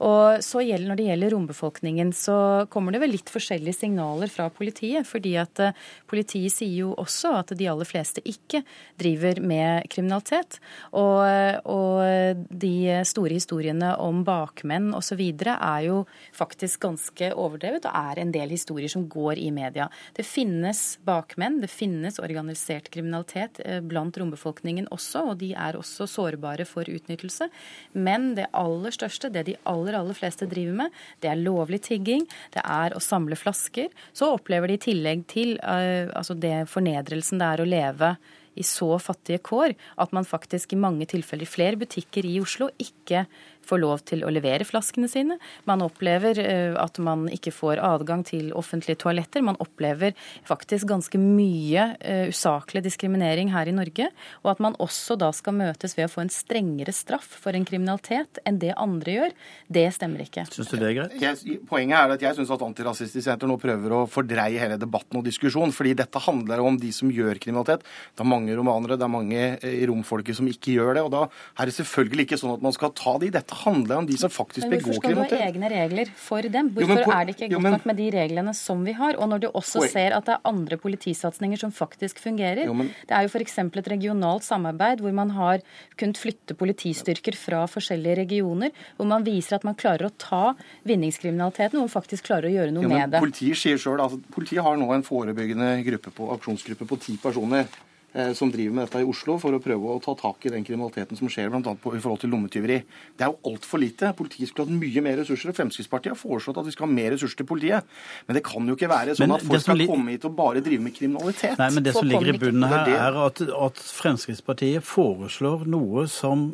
[0.00, 4.48] Og så gjelder, Når det gjelder rombefolkningen, så kommer det vel litt forskjellige signaler fra
[4.50, 5.06] politiet.
[5.06, 5.72] fordi at uh,
[6.06, 8.62] Politiet sier jo også at de aller fleste ikke
[9.00, 10.58] driver med kriminalitet.
[10.92, 11.24] Og,
[11.64, 15.20] og de store historiene om bakmenn osv.
[15.44, 19.88] er jo faktisk ganske overdrevet, og er en del historier som går i media.
[20.14, 26.06] Det finnes bakmenn, det finnes organisert kriminalitet uh, blant rombefolkningen også, og de er også
[26.10, 27.48] sårbare for utnyttelse.
[27.92, 31.82] Men det aller største, det de aller aller, aller fleste driver med, det er lovlig
[31.84, 33.90] tigging, det er å samle flasker.
[34.16, 38.14] Så opplever de i tillegg til uh, altså det fornedrelsen det er å leve
[38.54, 42.70] i så fattige kår at man faktisk i mange tilfeller i flere butikker i Oslo
[42.80, 43.26] ikke
[43.64, 45.38] får lov til å levere flaskene sine.
[45.68, 49.44] Man opplever eh, at man ikke får adgang til offentlige toaletter.
[49.44, 50.14] Man opplever
[50.46, 54.10] faktisk ganske mye eh, usaklig diskriminering her i Norge.
[54.44, 57.66] Og at man også da skal møtes ved å få en strengere straff for en
[57.66, 59.36] kriminalitet enn det andre gjør,
[59.72, 60.46] det stemmer ikke.
[60.52, 61.16] Syns du det er greit?
[61.22, 65.20] Jeg, poenget er at jeg syns at Antirasistisk Senter nå prøver å fordreie hele debatten
[65.20, 65.72] og diskusjonen.
[65.74, 67.84] fordi dette handler om de som gjør kriminalitet.
[68.14, 71.04] Det er mange romanere, det er mange eh, i romfolket som ikke gjør det.
[71.06, 73.30] Og da er det selvfølgelig ikke sånn at man skal ta de.
[73.34, 75.08] Dette handler om de som faktisk begår kriminalitet.
[75.08, 76.70] Men hvorfor skal du ha egne regler for dem?
[76.76, 78.96] Hvorfor jo, på, er det ikke godt jo, men, nok med de reglene som vi
[78.98, 79.18] har?
[79.18, 82.64] Og når du også ser at det er andre politisatsinger som faktisk fungerer.
[82.68, 83.58] Jo, men, det er jo f.eks.
[83.64, 85.64] et regionalt samarbeid hvor man har
[86.00, 90.44] kunnet flytte politistyrker fra forskjellige regioner, hvor man viser at man klarer å ta
[90.88, 93.22] vinningskriminaliteten, og man faktisk klarer å gjøre noe jo, med det.
[93.24, 97.68] Politiet sier selv, altså, politiet har nå en forebyggende gruppe på, aksjonsgruppe på ti personer.
[98.14, 100.64] Eh, som driver med dette i Oslo for å prøve å ta tak i den
[100.66, 101.74] kriminaliteten som skjer bl.a.
[101.74, 102.78] i forhold til lommetyveri.
[103.18, 104.12] Det er jo altfor lite.
[104.18, 105.50] Politiet skulle hatt mye mer ressurser.
[105.52, 107.84] og Fremskrittspartiet har foreslått at vi skal ha mer ressurser til politiet.
[108.28, 110.36] Men det kan jo ikke være sånn Men at folk skal li- komme hit og
[110.38, 111.58] bare drive med kriminalitet.
[111.58, 116.06] Nei, men det som ligger i bunnen her, er er at, at Fremskrittspartiet foreslår noe
[116.08, 116.52] som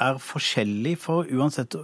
[0.00, 1.76] er forskjellig for uansett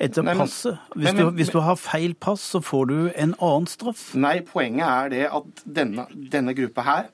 [0.00, 0.78] etter Nei, men- passet.
[0.94, 4.14] Hvis, men, men- du, hvis du har feil pass, så får du en annen straff.
[4.14, 7.06] Nei, poenget er det at denne, denne gruppa her,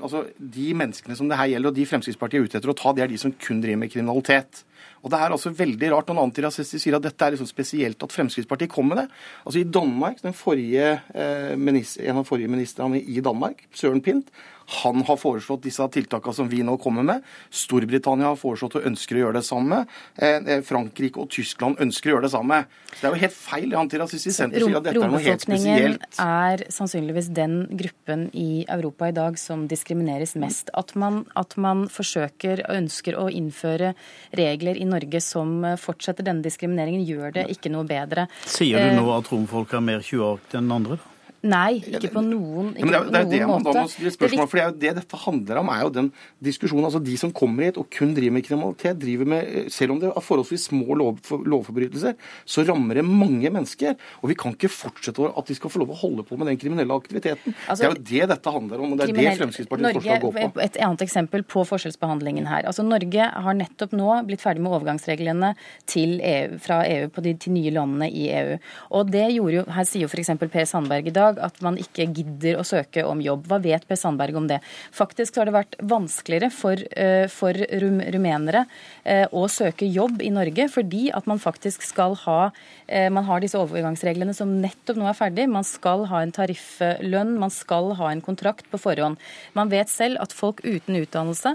[0.00, 2.92] altså de menneskene som det her gjelder, og de Fremskrittspartiet er ute etter å ta,
[2.92, 4.64] det er de som kun driver med kriminalitet.
[5.04, 8.10] Og det er altså veldig rart når antirasister sier at dette er liksom spesielt at
[8.12, 9.06] Fremskrittspartiet kom med det.
[9.46, 14.26] Altså I Danmark, den forrige, eh, minister, En av forrige ministrene i Danmark, Søren Pint,
[14.66, 17.22] han har foreslått disse tiltakene som vi nå kommer med.
[17.54, 19.82] Storbritannia har foreslått og ønsker å gjøre det samme.
[20.18, 22.62] Eh, eh, Frankrike og Tyskland ønsker å gjøre det samme.
[22.92, 23.76] Så det er jo helt feil.
[23.78, 26.06] Antirasistisk Senter sier at dette er noe helt spesielt.
[26.18, 30.70] er sannsynligvis den gruppen i Europa i dag som diskrimineres mest.
[30.74, 33.94] At man, at man forsøker og ønsker å innføre
[34.36, 38.26] regler i Norge som eh, fortsetter denne diskrimineringen, gjør det ikke noe bedre.
[38.46, 40.96] Sier Eh, du nå at romfolk er mer tjueaktige enn andre?
[41.00, 41.12] da?
[41.46, 43.92] Nei, ikke på noen, ikke det er, det er det man da må måte.
[43.92, 46.08] stille Det er spørsmål, for det dette handler om, er jo den
[46.42, 46.86] diskusjonen.
[46.88, 50.10] altså De som kommer hit og kun driver med kriminalitet, driver med, selv om det
[50.10, 53.96] er forholdsvis små lov, lovforbrytelser, så rammer det mange mennesker.
[54.22, 56.60] Og vi kan ikke fortsette at de skal få lov å holde på med den
[56.60, 57.54] kriminelle aktiviteten.
[57.66, 59.44] Altså, det er jo det dette handler om, og det er det kriminell-
[59.76, 60.60] Norge, forslag går på.
[60.62, 62.66] Et annet eksempel på forskjellsbehandlingen her.
[62.68, 65.54] Altså Norge har nettopp nå blitt ferdig med overgangsreglene
[65.96, 68.58] EU, fra EU på de til nye landene i EU.
[68.96, 70.30] Og det gjorde jo, Her sier jo f.eks.
[70.46, 73.46] Per Sandberg i dag at man ikke gidder å søke om jobb.
[73.50, 74.60] Hva vet Per Sandberg om det?
[74.94, 78.66] Faktisk har det vært vanskeligere for, eh, for rum, rumenere
[79.04, 82.50] eh, å søke jobb i Norge, fordi at man faktisk skal ha
[82.88, 85.48] eh, Man har disse overgangsreglene som nettopp nå er ferdig.
[85.48, 89.16] Man skal ha en tarifflønn, man skal ha en kontrakt på forhånd.
[89.54, 91.54] Man vet selv at folk uten utdannelse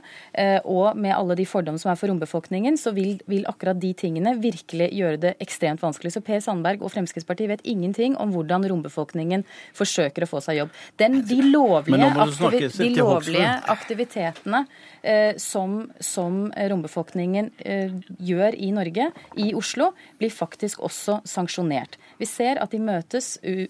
[0.65, 4.33] og med alle de fordommene som er for rombefolkningen, så vil, vil akkurat de tingene
[4.41, 6.13] virkelig gjøre det ekstremt vanskelig.
[6.15, 9.45] Så Per Sandberg og Fremskrittspartiet vet ingenting om hvordan rombefolkningen
[9.77, 10.71] forsøker å få seg jobb.
[10.99, 14.63] Den, de lovlige, aktivi- de lovlige aktivitetene
[15.01, 21.99] eh, som, som rombefolkningen eh, gjør i Norge, i Oslo, blir faktisk også sanksjonert.
[22.21, 23.67] Vi ser at de møtes u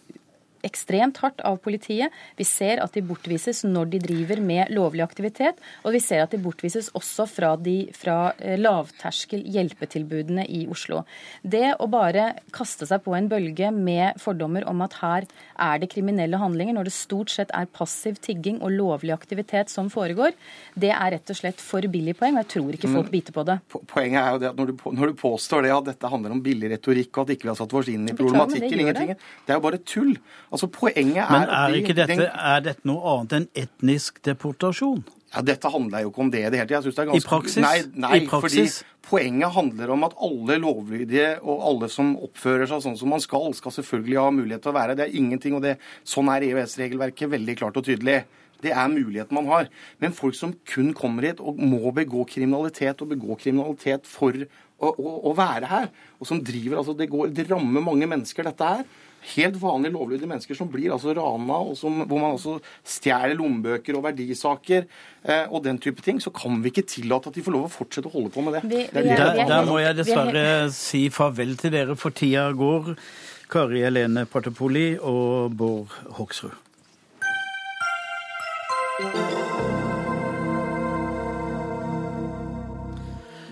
[0.68, 2.14] ekstremt hardt av politiet.
[2.38, 6.34] Vi ser at de bortvises når de driver med lovlig aktivitet, og vi ser at
[6.34, 11.04] de bortvises også fra, de, fra eh, lavterskel hjelpetilbudene i Oslo.
[11.42, 15.28] Det å bare kaste seg på en bølge med fordommer om at her
[15.62, 19.90] er det kriminelle handlinger, når det stort sett er passiv tigging og lovlig aktivitet som
[19.92, 20.36] foregår,
[20.76, 23.46] det er rett og slett for billig poeng, og jeg tror ikke folk biter på
[23.48, 23.58] det.
[23.92, 26.44] Poenget er jo det at når du, når du påstår det at dette handler om
[26.44, 29.54] billig retorikk, og at ikke vi har satt oss inn i det problematikken, ingenting, det
[29.54, 30.14] er jo bare tull.
[30.52, 35.04] Altså Poenget er Men er ikke dette, den- er dette noe annet enn etnisk deportasjon?
[35.32, 37.08] Ja, Dette handler jo ikke om det i det hele tatt.
[37.08, 37.16] Ganske...
[37.16, 37.62] I praksis?
[37.64, 38.82] Nei, nei I praksis?
[38.84, 43.24] fordi poenget handler om at alle lovlydige og alle som oppfører seg sånn som man
[43.24, 44.98] skal, skal selvfølgelig ha mulighet til å være.
[45.00, 48.26] Det er ingenting, og det, sånn er EØS-regelverket veldig klart og tydelig.
[48.62, 49.70] Det er muligheten man har.
[50.04, 54.92] Men folk som kun kommer hit og må begå kriminalitet, og begå kriminalitet for å,
[54.92, 55.88] å, å være her,
[56.20, 58.84] og som driver altså Det, går, det rammer mange mennesker, dette her.
[59.36, 63.96] Helt vanlige lovlydige mennesker som blir altså rana, og som, hvor man også stjeler lommebøker
[64.00, 64.88] og verdisaker
[65.24, 67.74] eh, og den type ting, så kan vi ikke tillate at de får lov å
[67.76, 68.64] fortsette å holde på med det.
[68.72, 72.52] Vi- er vi er- Der, der må jeg dessverre si farvel til dere, for tida
[72.54, 72.96] går.
[73.52, 76.58] Kari Helene Partepoli og Bård Hoksrud.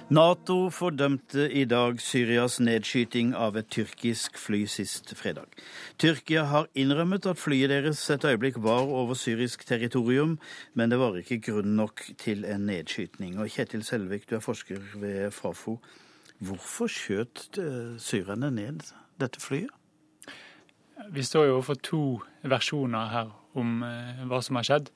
[0.10, 5.52] Nato fordømte i dag Syrias nedskyting av et tyrkisk fly sist fredag.
[6.02, 10.39] Tyrkia har innrømmet at flyet deres et øyeblikk var over syrisk territorium,
[10.74, 13.38] men det var ikke grunn nok til en nedskyting.
[13.38, 15.78] Og Kjetil Selvik, du er forsker ved Fafo.
[16.41, 18.89] Hvorfor skjøt eh, syrerne ned
[19.22, 19.69] dette flyet?
[21.13, 22.04] Vi står jo overfor to
[22.41, 24.89] versjoner her om eh, hva som har skjedd.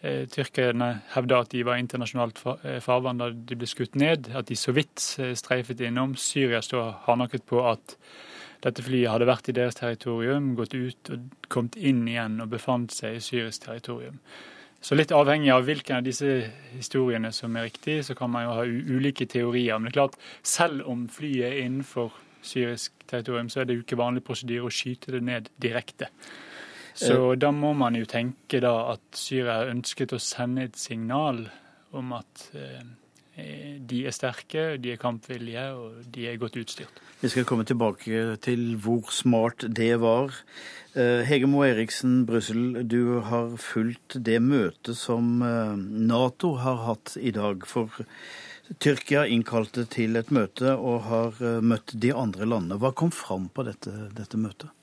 [0.00, 4.46] Eh, Tyrkerne hevda at de var internasjonalt eh, farvann da de ble skutt ned, at
[4.46, 6.14] de så vidt eh, streifet innom.
[6.14, 7.96] Syria står hardnakket på at
[8.62, 12.94] dette flyet hadde vært i deres territorium, gått ut og kommet inn igjen og befant
[12.94, 14.22] seg i syrisk territorium.
[14.78, 16.30] Så litt avhengig av hvilken av disse
[16.76, 19.78] historiene som er riktig, så kan man jo ha ulike teorier.
[19.78, 22.14] Men det er klart, selv om flyet er innenfor
[22.46, 26.12] syrisk territorium, så er det jo ikke vanlig prosedyre å skyte det ned direkte.
[26.98, 31.44] Så da må man jo tenke da at Syria ønsket å sende et signal
[31.96, 32.82] om at eh,
[33.88, 37.00] de er sterke, de er kampvillige og de er godt utstyrt.
[37.20, 40.34] Vi skal komme tilbake til hvor smart det var.
[40.98, 47.16] Eh, Hege Moe Eriksen, Brussel, du har fulgt det møtet som eh, Nato har hatt
[47.20, 47.66] i dag.
[47.68, 48.02] For
[48.82, 52.80] Tyrkia innkalte til et møte og har eh, møtt de andre landene.
[52.82, 54.74] Hva kom fram på dette, dette møtet?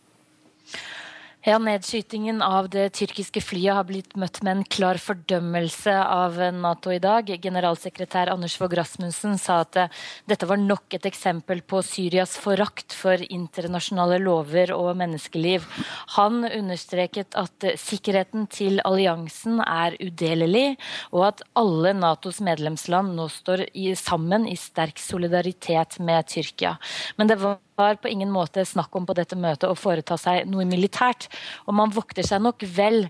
[1.46, 6.90] Ja, Nedskytingen av det tyrkiske flyet har blitt møtt med en klar fordømmelse av Nato
[6.90, 7.28] i dag.
[7.44, 9.92] Generalsekretær Anders Fogh Rasmussen sa at eh,
[10.26, 15.68] dette var nok et eksempel på Syrias forakt for internasjonale lover og menneskeliv.
[16.16, 20.80] Han understreket at sikkerheten til alliansen er udelelig,
[21.14, 23.68] og at alle Natos medlemsland nå står
[24.02, 26.74] sammen i sterk solidaritet med Tyrkia.
[27.22, 30.48] Men det var var på ingen måte snakk om på dette møtet å foreta seg
[30.50, 31.28] noe militært.
[31.68, 33.06] Og man vokter seg nok vel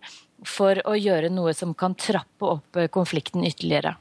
[0.46, 3.96] for å gjøre noe som kan trappe opp eh, konflikten ytterligere.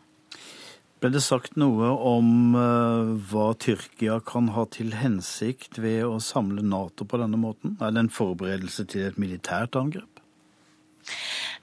[1.04, 6.64] Ble det sagt noe om uh, hva Tyrkia kan ha til hensikt ved å samle
[6.64, 7.74] Nato på denne måten?
[7.76, 10.13] Er det en forberedelse til et militært angrep?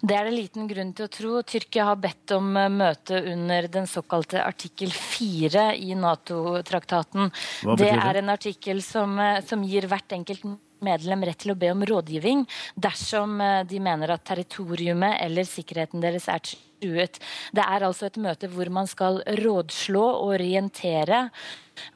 [0.02, 1.36] Det er det liten grunn til å tro.
[1.46, 7.32] Tyrkia har bedt om eh, møte under den såkalte artikkel 4 i Nato-traktaten.
[7.64, 7.78] Det?
[7.84, 10.46] det er en artikkel som, eh, som gir hvert enkelt
[10.82, 16.04] medlem rett til å be om rådgivning dersom eh, de mener at territoriumet eller sikkerheten
[16.04, 17.22] deres er truet.
[17.54, 21.28] Det er altså et møte hvor man skal rådslå, og orientere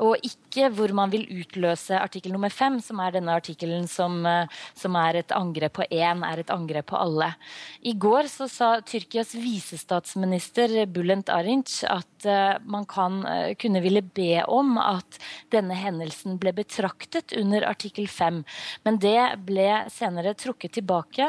[0.02, 4.52] og ikke hvor man vil utløse artikkel nummer fem, som er denne artikkelen som, eh,
[4.78, 7.32] som, er et angrep på én, er et angrep på alle.
[7.84, 14.02] I går så sa Tyrkias visestatsminister Bulent Arinc at uh, man kan, uh, kunne ville
[14.02, 15.20] be om at
[15.54, 18.44] denne hendelsen ble betraktet under artikkel fem.
[18.88, 21.28] Men det ble senere trukket tilbake.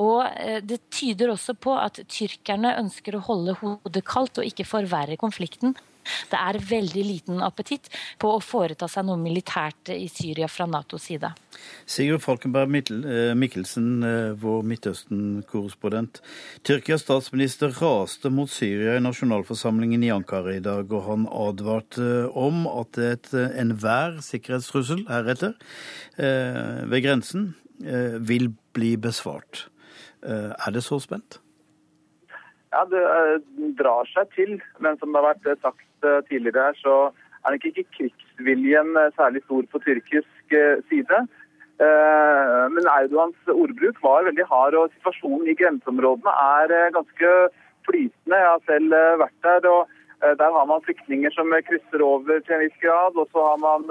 [0.00, 0.26] Og
[0.66, 5.76] det tyder også på at tyrkerne ønsker å holde hodet kaldt og ikke forverre konflikten.
[6.30, 7.90] Det er veldig liten appetitt
[8.20, 11.32] på å foreta seg noe militært i Syria fra Natos side.
[11.88, 16.20] Sigurd Falkenberg eh, Mikkelsen, eh, vår Midtøsten-korrespondent.
[16.66, 22.66] Tyrkias statsminister raste mot Syria i nasjonalforsamlingen i Ankara i dag, og han advarte om
[22.70, 25.56] at et enhver sikkerhetstrussel heretter
[26.18, 29.66] eh, ved grensen vil bli besvart.
[30.24, 31.36] Er det så spent?
[32.72, 33.02] Ja, Det
[33.76, 34.54] drar seg til.
[34.80, 35.85] Men som det har vært sagt Eh,
[36.28, 36.94] tidligere her, så
[37.46, 41.26] er nok ikke krigsviljen eh, særlig stor på tyrkisk eh, side.
[41.76, 47.32] Men Erdogans ordbruk var veldig hard, og situasjonen i grenseområdene er ganske
[47.84, 48.38] flytende.
[48.40, 49.68] Jeg har selv vært der.
[49.68, 53.20] og Der har man flyktninger som krysser over til en viss grad.
[53.20, 53.84] og så har man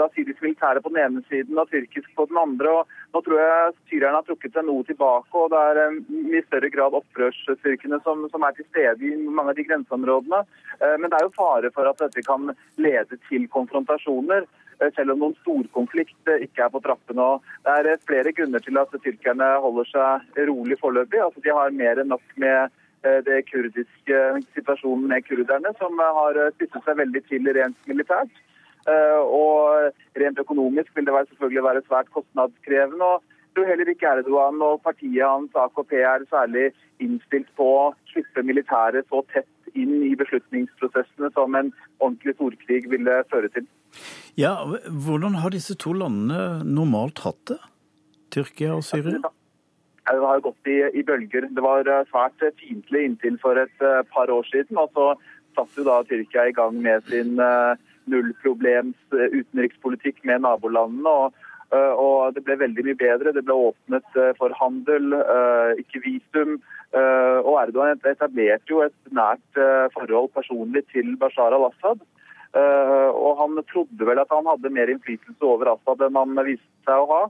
[0.00, 2.70] da syrisk militære på den ene siden og tyrkisk på den andre.
[2.80, 5.96] og Nå tror jeg syrerne har trukket seg noe tilbake, og det er
[6.38, 10.42] i større grad opprørsstyrkene som, som, er til stede i mange av de grenseområdene.
[10.80, 15.14] Eh, men det er jo fare for at dette kan lede til konfrontasjoner eh, selv
[15.14, 17.26] om noen storkonflikt eh, ikke er på trappene.
[17.66, 21.20] Det er flere grunner til at tyrkerne holder seg rolig foreløpig.
[21.26, 22.78] Altså, de har mer enn nok med
[23.26, 24.18] det kurdiske
[24.54, 28.30] situasjonen med kurderne, som har spisset seg veldig til rent militært.
[28.90, 33.04] Eh, og rent økonomisk vil det selvfølgelig være svært kostnadskrevende.
[33.04, 33.22] og
[33.54, 36.70] tror heller ikke Erdogan og partiet hans AKP er særlig
[37.04, 43.18] innstilt på å slippe militæret så tett inn i beslutningsprosessene som en ordentlig storkrig ville
[43.32, 43.68] føre til.
[44.40, 44.54] Ja,
[44.88, 47.60] Hvordan har disse to landene normalt hatt det?
[48.32, 49.20] Tyrkia og Syria?
[50.08, 51.46] Det har gått i, i bølger.
[51.52, 54.80] Det var eh, svært fiendtlig inntil for et eh, par år siden.
[54.80, 55.12] Og så
[55.54, 57.76] satte jo da Tyrkia i gang med sin uh,
[58.10, 61.08] nullproblems eh, utenrikspolitikk med nabolandene.
[61.08, 61.32] og
[61.72, 63.32] eh, og det ble veldig mye bedre.
[63.32, 65.14] Det ble åpnet eh, for handel,
[65.80, 66.58] ikke visum.
[66.92, 69.60] Og Erdogan etablerte jo et nært
[69.94, 72.02] forhold personlig til Bashar al-Assad.
[72.52, 77.00] Og han trodde vel at han hadde mer innflytelse over Assad enn han viste seg
[77.00, 77.22] å ha.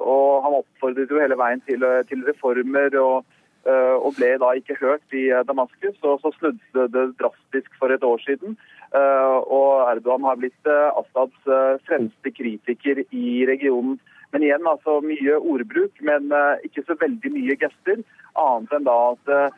[0.00, 3.28] Og han oppfordret jo hele veien til, til reformer og,
[3.68, 6.00] og, ble da ikke hørt i Damaskus.
[6.00, 8.56] Og så snudde det drastisk for et år siden.
[8.90, 14.00] Eh, og Erdogan har blitt eh, Assads eh, fremste kritiker i regionen.
[14.30, 16.30] Men igjen altså mye ordbruk, men
[16.62, 17.98] ikke så veldig mye gester.
[18.38, 19.56] Annet enn da at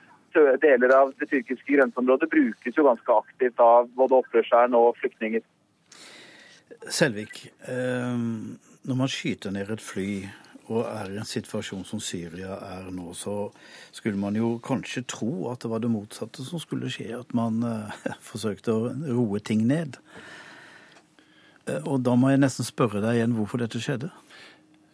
[0.62, 5.44] deler av det tyrkiske grenseområdet brukes jo ganske aktivt av både opprørsherren og flyktninger.
[6.88, 10.08] Selvik, når man skyter ned et fly
[10.70, 13.50] og er i en situasjon som Syria er nå, så
[13.94, 17.10] skulle man jo kanskje tro at det var det motsatte som skulle skje.
[17.18, 17.98] At man eh,
[18.30, 19.98] forsøkte å roe ting ned.
[21.66, 24.12] Eh, og da må jeg nesten spørre deg igjen hvorfor dette skjedde.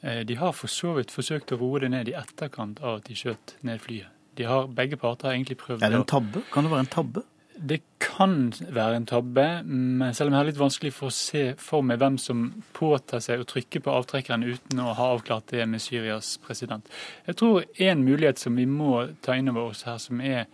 [0.00, 3.10] Eh, de har for så vidt forsøkt å roe det ned i etterkant av at
[3.10, 4.14] de skjøt ned flyet.
[4.38, 6.44] De har, begge parter har egentlig prøvd Er det en tabbe?
[6.52, 7.24] Kan det være en tabbe?
[7.58, 11.42] Det kan være en tabbe, men selv om jeg har litt vanskelig for å se
[11.58, 12.44] for meg hvem som
[12.76, 16.86] påtar seg å trykke på avtrekkeren uten å ha avklart det med Syrias president.
[17.26, 20.46] Jeg tror en mulighet som vi må ta inn over oss her, som er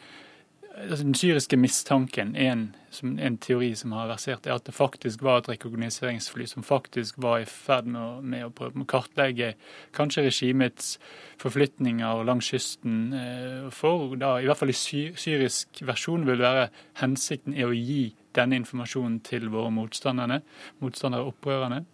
[0.77, 5.39] altså Den syriske mistanken, en, en, teori som har versert, er at det faktisk var
[5.39, 9.55] et rekognoseringsfly som faktisk var i ferd med å, med å prøve å kartlegge
[9.95, 10.97] kanskje regimets
[11.43, 12.99] forflytninger langs kysten.
[13.15, 16.69] Eh, for da, i hvert fall i sy syrisk versjon, vil være
[17.03, 20.43] hensikten er å gi denne informasjonen til våre motstandere,
[20.83, 21.85] motstandere opprørerne.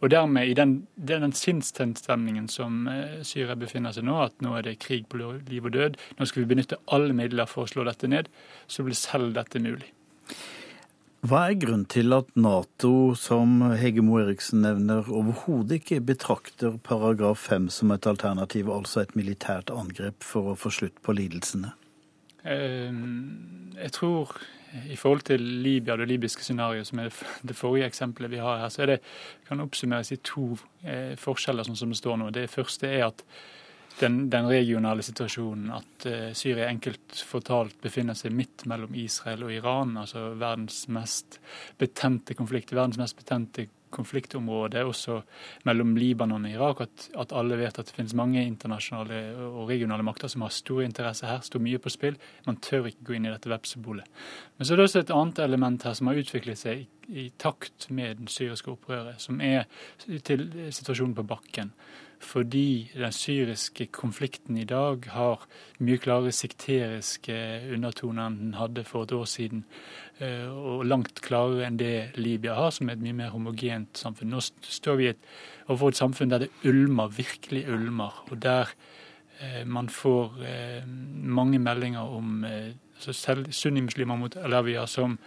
[0.00, 4.66] Og dermed, i den, den sinnstilstemningen som eh, Syria befinner seg nå, at nå er
[4.66, 7.86] det krig på liv og død, nå skal vi benytte alle midler for å slå
[7.88, 8.30] dette ned,
[8.68, 9.92] så blir selv dette mulig.
[11.26, 17.48] Hva er grunnen til at Nato, som Hege Moe Eriksen nevner, overhodet ikke betrakter paragraf
[17.48, 21.72] 5 som et alternativ, altså et militært angrep for å få slutt på lidelsene?
[22.46, 24.36] Ehm, jeg tror
[24.90, 27.14] i forhold til Libya, det libyske scenarioet, som er
[27.48, 28.98] det forrige eksempelet vi har her, så er det,
[29.48, 32.30] kan oppsummeres i to eh, forskjeller, sånn som det står nå.
[32.34, 33.24] Det første er at
[34.00, 39.54] den, den regionale situasjonen, at eh, Syria enkelt fortalt befinner seg midt mellom Israel og
[39.54, 41.40] Iran, altså verdens mest
[41.80, 45.20] betente konflikt, verdens mest betente konfliktområdet, også
[45.64, 50.04] mellom Libanon og Irak, at, at, alle vet at det finnes mange internasjonale og regionale
[50.04, 52.18] makter som har stor interesse her, står mye på spill.
[52.48, 54.08] Man tør ikke gå inn i dette vepsebolet.
[54.56, 56.88] Men så er det også et annet element her som har utviklet seg i,
[57.22, 59.64] i takt med den syriske opprøret, som er
[60.26, 61.72] til situasjonen på bakken
[62.22, 65.44] fordi den syriske konflikten i dag har
[65.84, 67.36] mye klarere sekteriske
[67.74, 69.64] undertoner enn den hadde for et år siden.
[70.18, 74.32] Eh, og langt klarere enn det Libya har, som er et mye mer homogent samfunn.
[74.32, 75.10] Nå står vi
[75.66, 78.22] overfor et samfunn der det ulmer, virkelig ulmer.
[78.30, 78.72] Og der
[79.40, 85.18] eh, man får eh, mange meldinger om altså selv sunnimuslimer mot alawier som,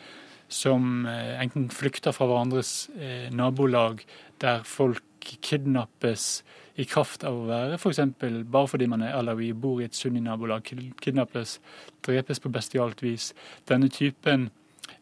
[0.50, 2.90] som enten flykter fra hverandres
[3.30, 4.02] nabolag,
[4.42, 6.44] der folk kidnappes
[6.80, 8.00] i kraft av å være f.eks.
[8.48, 10.72] Bare fordi man er alawi, bor i et sunni-nabolag,
[11.04, 11.58] kidnappes,
[12.06, 13.34] drepes på bestialt vis.
[13.68, 14.50] Denne typen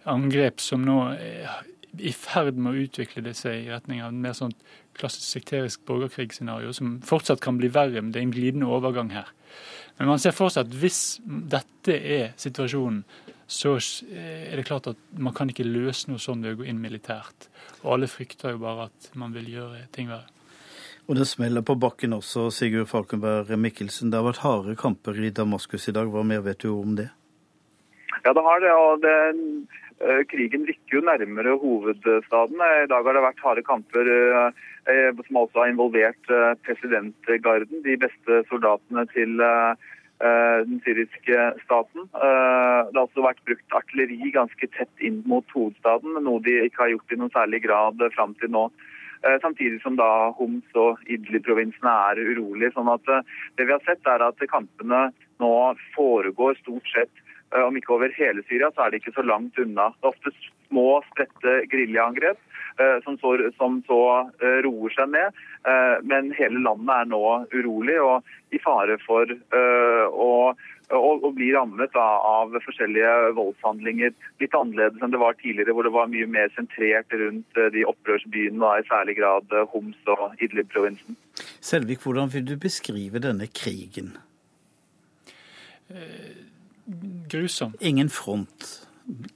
[0.08, 1.64] angrep som nå er
[1.98, 4.54] i ferd med å utvikle det seg i retning av en mer sånn
[4.98, 9.30] klassisk sekterisk borgerkrigsscenario, som fortsatt kan bli verre, men det er en glidende overgang her.
[9.98, 13.04] Men man ser for seg at hvis dette er situasjonen,
[13.48, 16.82] så er det klart at man kan ikke løse noe sånn ved å gå inn
[16.84, 17.48] militært.
[17.86, 20.28] Og alle frykter jo bare at man vil gjøre ting verre.
[21.08, 24.12] Og det smeller på bakken også, Sigurd Falkenberg Mikkelsen.
[24.12, 26.10] Det har vært harde kamper i Damaskus i dag.
[26.12, 27.08] Hva mer vet du om det?
[28.26, 28.74] Ja, det har det.
[28.76, 29.16] og det,
[30.04, 32.60] eh, Krigen rykker jo nærmere hovedstaden.
[32.60, 34.52] I dag har det vært harde kamper eh,
[34.92, 36.34] eh, som altså har involvert
[36.68, 39.40] presidentgarden, de beste soldatene til
[40.18, 42.08] den syriske staten.
[42.10, 46.94] Det har også vært brukt artilleri ganske tett inn mot hovedstaden, noe de ikke har
[46.96, 48.64] gjort i noen særlig grad fram til nå.
[49.26, 52.74] Eh, samtidig som da Homs og Idli-provinsene er urolige.
[52.76, 53.24] sånn at eh,
[53.58, 55.08] det vi har sett er at kampene
[55.42, 55.54] nå
[55.96, 57.24] foregår stort sett
[57.56, 59.90] eh, om ikke over hele Syria, så er det ikke så langt unna.
[59.98, 60.36] Det er ofte
[60.70, 62.38] små, spredte geriljaangrep
[63.04, 63.18] som,
[63.58, 64.00] som, så
[64.66, 65.40] roer seg ned.
[66.08, 67.22] Men hele landet er nå
[67.56, 70.32] urolig og i fare for å
[70.96, 74.14] og, og blir rammet da, av forskjellige voldshandlinger.
[74.42, 77.84] Litt annerledes enn det var tidligere, hvor det var mye mer sentrert rundt eh, de
[77.90, 81.20] opprørsbyene, da, i særlig grad eh, Homs og Idlib-provinsen.
[81.60, 84.16] Selvik, hvordan vil du beskrive denne krigen?
[85.92, 86.44] Eh,
[87.32, 87.76] grusom.
[87.82, 88.87] Ingen front?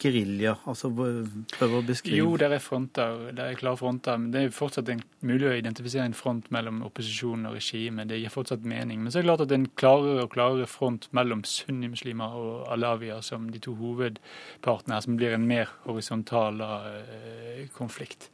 [0.02, 0.56] Gerilja?
[0.68, 4.18] Altså, prøve å beskrive Jo, det er fronter, det er klare fronter.
[4.20, 4.90] Men det er fortsatt
[5.28, 8.10] mulig å identifisere en front mellom opposisjonen og regimet.
[8.12, 9.02] Det gir fortsatt mening.
[9.02, 12.40] Men så er det klart at det er en klarere og klarere front mellom sunnimuslimer
[12.40, 18.30] og alawier som de to hovedpartene her, som blir en mer horisontal uh, konflikt.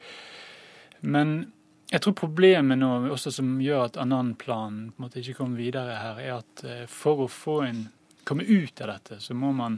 [1.02, 1.38] Men
[1.92, 6.34] jeg tror problemet nå, også som gjør at Annan-planen på ikke kommer videre her, er
[6.40, 7.86] at uh, for å få en,
[8.28, 9.78] komme ut av dette, så må man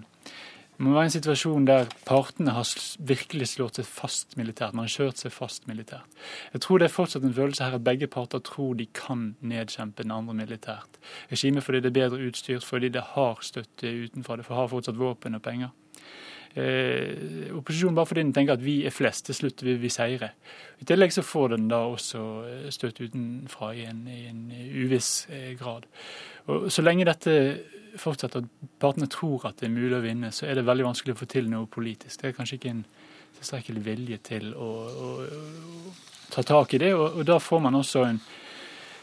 [0.80, 2.70] det må være en situasjon der partene har
[3.04, 4.72] virkelig slått seg fast militært.
[4.78, 6.08] Man har kjørt seg fast militært.
[6.54, 10.06] Jeg tror det er fortsatt en følelse her at begge parter tror de kan nedkjempe
[10.06, 10.96] den andre militært.
[11.34, 15.36] Regimet fordi det er bedre utstyrt, fordi det har støtte utenfra, det har fortsatt våpen
[15.36, 15.74] og penger.
[16.56, 20.32] Eh, opposisjonen bare fordi den tenker at vi er flest, til slutt vil vi seire.
[20.80, 24.48] I tillegg så får den da også eh, støtte utenfra i en, i en
[24.86, 25.92] uviss eh, grad.
[26.48, 27.36] Og Så lenge dette
[27.98, 28.50] fortsatt at
[28.82, 31.30] partene tror at det er mulig å vinne, så er det veldig vanskelig å få
[31.30, 32.22] til noe politisk.
[32.22, 32.84] Det er kanskje ikke en
[33.40, 36.94] tilstrekkelig vilje til å, å, å ta tak i det.
[36.98, 38.22] Og, og, da får man også en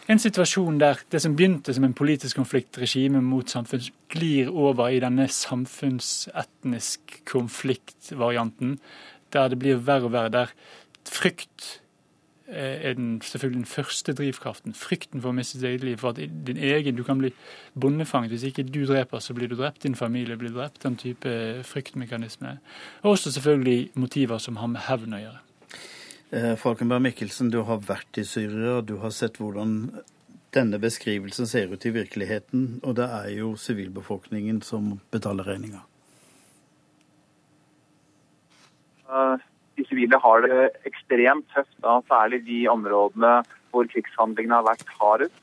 [0.07, 4.93] en situasjon der det som begynte som en politisk konflikt, regime mot samfunn, glir over
[4.95, 8.77] i denne samfunnsetnisk konfliktvarianten,
[9.35, 10.31] der det blir verre og verre.
[10.31, 10.53] Der
[11.11, 11.81] frykt
[12.49, 14.75] er den, selvfølgelig den første drivkraften.
[14.75, 15.97] Frykten for å miste sitt eget liv.
[15.99, 17.33] For at din egen, Du kan bli
[17.81, 18.31] bondefanget.
[18.31, 19.83] Hvis ikke du dreper, så blir du drept.
[19.83, 20.83] Din familie blir drept.
[20.83, 22.59] Den type fryktmekanisme.
[23.03, 25.41] Og også selvfølgelig motiver som har med hevn å gjøre.
[26.31, 28.81] Eh, Falkenberg Mikkelsen, du har vært i Syria.
[28.81, 30.03] Du har sett hvordan
[30.55, 32.81] denne beskrivelsen ser ut i virkeligheten.
[32.83, 35.83] Og det er jo sivilbefolkningen som betaler regninga.
[39.07, 39.39] Uh,
[39.77, 43.41] de sivile har det ekstremt tøft, da, særlig de områdene
[43.75, 45.43] hvor krigshandlingene har vært hardest.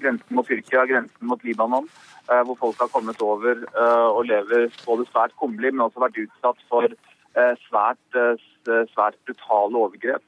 [0.00, 1.88] Grensen mot Tyrkia, grensen mot Libanon,
[2.28, 6.20] eh, hvor folk har kommet over eh, og lever både svært kummerlig, men også vært
[6.26, 7.00] utsatt for
[7.62, 8.16] svært,
[8.90, 10.24] svært brutale overgrep.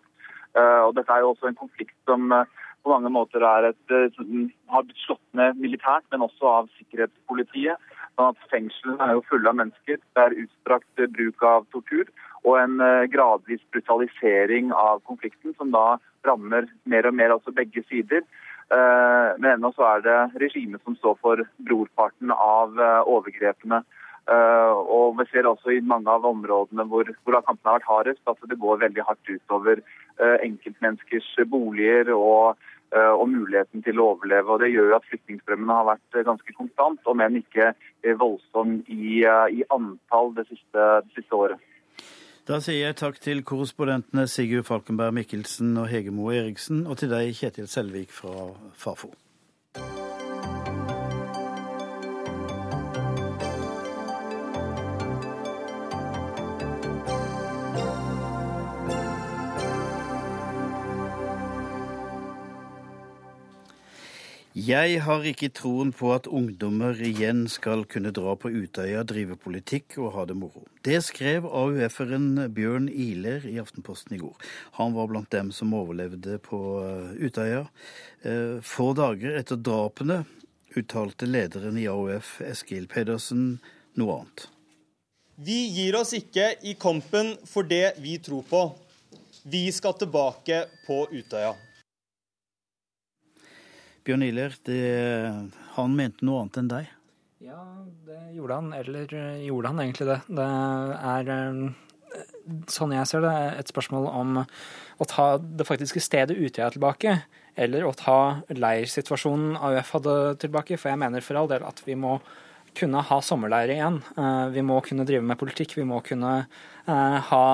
[0.54, 3.94] Og dette er jo også en konflikt som på mange måter et,
[4.70, 7.90] har blitt slått ned militært, men også av sikkerhetspolitiet.
[8.14, 9.98] Sånn at Fengslene er jo fulle av mennesker.
[9.98, 12.06] Det er utstrakt bruk av tortur
[12.46, 17.84] og en eh, gradvis brutalisering av konflikten, som da rammer mer og mer altså begge
[17.88, 18.24] sider.
[18.72, 23.84] Eh, men ennå så er det regimet som står for brorparten av eh, overgrepene.
[24.22, 28.44] Og vi ser også i mange av områdene hvor, hvor kampene har vært hardest, at
[28.46, 29.80] det går veldig hardt utover
[30.46, 32.60] enkeltmenneskers boliger og,
[32.94, 34.46] og, muligheten til å overleve.
[34.46, 37.72] Og Det gjør at flyktningstrømmene har vært ganske konstant, om enn ikke
[38.22, 41.66] voldsom i, i antall det siste, det siste året.
[42.42, 47.28] Da sier jeg takk til korrespondentene Sigurd Falkenberg Mikkelsen og Hegemo Eriksen, og til deg,
[47.38, 49.12] Kjetil Selvik fra Fafo.
[64.62, 69.96] Jeg har ikke troen på at ungdommer igjen skal kunne dra på Utøya, drive politikk
[69.98, 70.66] og ha det moro.
[70.86, 74.36] Det skrev AUF-eren Bjørn Ihler i Aftenposten i går.
[74.76, 77.64] Han var blant dem som overlevde på eh, Utøya.
[78.22, 80.20] Eh, få dager etter drapene
[80.76, 83.56] uttalte lederen i AUF, Eskil Pedersen,
[83.98, 84.46] noe annet.
[85.42, 88.64] Vi gir oss ikke i kampen for det vi tror på.
[89.42, 91.56] Vi skal tilbake på Utøya.
[94.02, 94.56] Bjørn Ihler,
[95.76, 96.90] han mente noe annet enn deg?
[97.42, 97.60] Ja,
[98.06, 98.72] det gjorde han.
[98.76, 100.18] Eller eh, gjorde han egentlig det?
[100.38, 102.20] Det er, eh,
[102.70, 107.16] sånn jeg ser det, et spørsmål om å ta det faktiske stedet Utøya tilbake,
[107.58, 108.18] eller å ta
[108.54, 110.78] leirsituasjonen AUF hadde tilbake.
[110.78, 112.18] For jeg mener for all del at vi må
[112.78, 114.00] kunne ha sommerleire igjen.
[114.16, 115.76] Eh, vi må kunne drive med politikk.
[115.78, 117.46] Vi må kunne eh, ha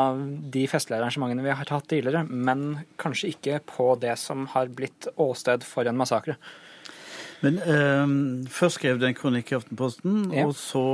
[0.55, 5.11] de festlige arrangementene vi har hatt tidligere, men kanskje ikke på det som har blitt
[5.16, 6.39] åsted for en massakre.
[7.45, 8.05] Men eh,
[8.51, 10.47] først skrev du en kronikk i Aftenposten, ja.
[10.47, 10.85] og så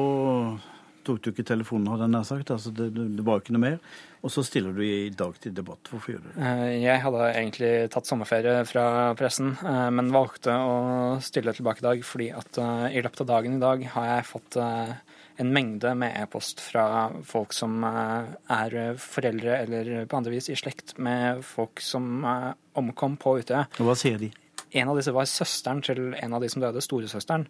[1.06, 2.52] tok du ikke telefonen, hadde jeg nær sagt.
[2.54, 3.78] Altså, det, det var ikke noe mer.
[4.24, 5.90] Og så stiller du i dag til debatt.
[5.92, 6.36] Hvorfor gjør du det?
[6.48, 8.86] Eh, jeg hadde egentlig tatt sommerferie fra
[9.18, 10.78] pressen, eh, men valgte å
[11.24, 14.30] stille tilbake i dag fordi at eh, i løpet av dagen i dag har jeg
[14.30, 14.56] fått
[15.42, 20.94] en mengde med e-post fra folk som er foreldre eller på andre vis i slekt
[21.02, 22.22] med folk som
[22.78, 23.66] omkom på Utøya.
[23.82, 24.30] Hva sier de?
[24.74, 27.46] En av disse var søsteren til en av de som døde, storesøsteren.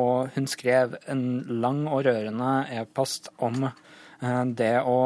[0.00, 1.24] Og hun skrev en
[1.60, 3.66] lang og rørende e-post om
[4.56, 5.00] det å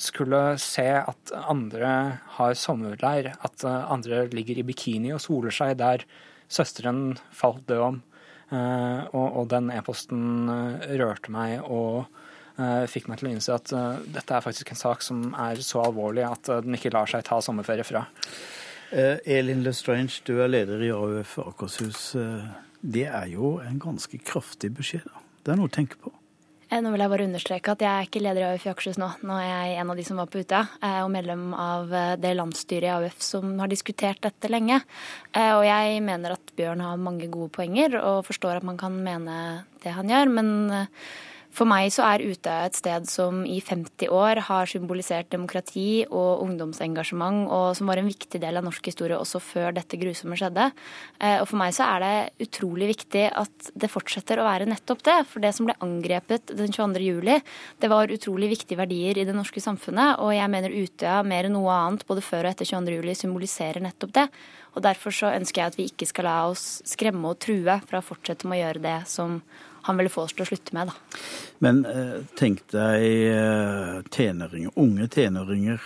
[0.00, 1.92] skulle se at andre
[2.38, 6.04] har sommerleir, at andre ligger i bikini og soler seg der
[6.48, 8.02] søsteren falt død om.
[8.46, 12.04] Eh, og, den e-posten eh, rørte meg og
[12.60, 13.72] eh, fikk meg til å innse at
[14.06, 17.40] dette er faktisk en sak som er så alvorlig at den ikke lar seg ta
[17.42, 18.04] sommerferie fra.
[18.92, 22.12] Elin Lestrange, du er leder i AUF Akershus.
[22.80, 25.08] Det er jo en ganske kraftig beskjed.
[25.42, 26.12] Det er noe å tenke på.
[26.66, 28.98] Eh, nå vil jeg bare understreke at jeg er ikke leder i AUF i Akershus
[28.98, 29.08] nå.
[29.28, 32.14] Nå er jeg en av de som var på Utøya, eh, og medlem av eh,
[32.18, 34.80] det landsstyret i AUF som har diskutert dette lenge.
[35.36, 39.38] Og jeg mener at Bjørn har mange gode poenger, og forstår at man kan mene
[39.84, 40.32] det han gjør.
[40.32, 40.52] men
[41.56, 46.42] for meg så er Utøya et sted som i 50 år har symbolisert demokrati og
[46.44, 50.68] ungdomsengasjement, og som var en viktig del av norsk historie også før dette grusomme skjedde.
[51.16, 55.04] Eh, og for meg så er det utrolig viktig at det fortsetter å være nettopp
[55.08, 55.16] det.
[55.30, 57.04] For det som ble angrepet den 22.
[57.06, 57.38] juli,
[57.80, 60.20] det var utrolig viktige verdier i det norske samfunnet.
[60.20, 62.98] Og jeg mener Utøya mer enn noe annet både før og etter 22.
[63.00, 64.26] juli symboliserer nettopp det.
[64.76, 68.02] Og derfor så ønsker jeg at vi ikke skal la oss skremme og true fra
[68.02, 69.40] å fortsette med å gjøre det som
[69.86, 70.90] han ville få oss til å slutte med.
[70.90, 71.20] Da.
[71.64, 75.82] Men eh, tenk deg eh, tenåringer, unge tenåringer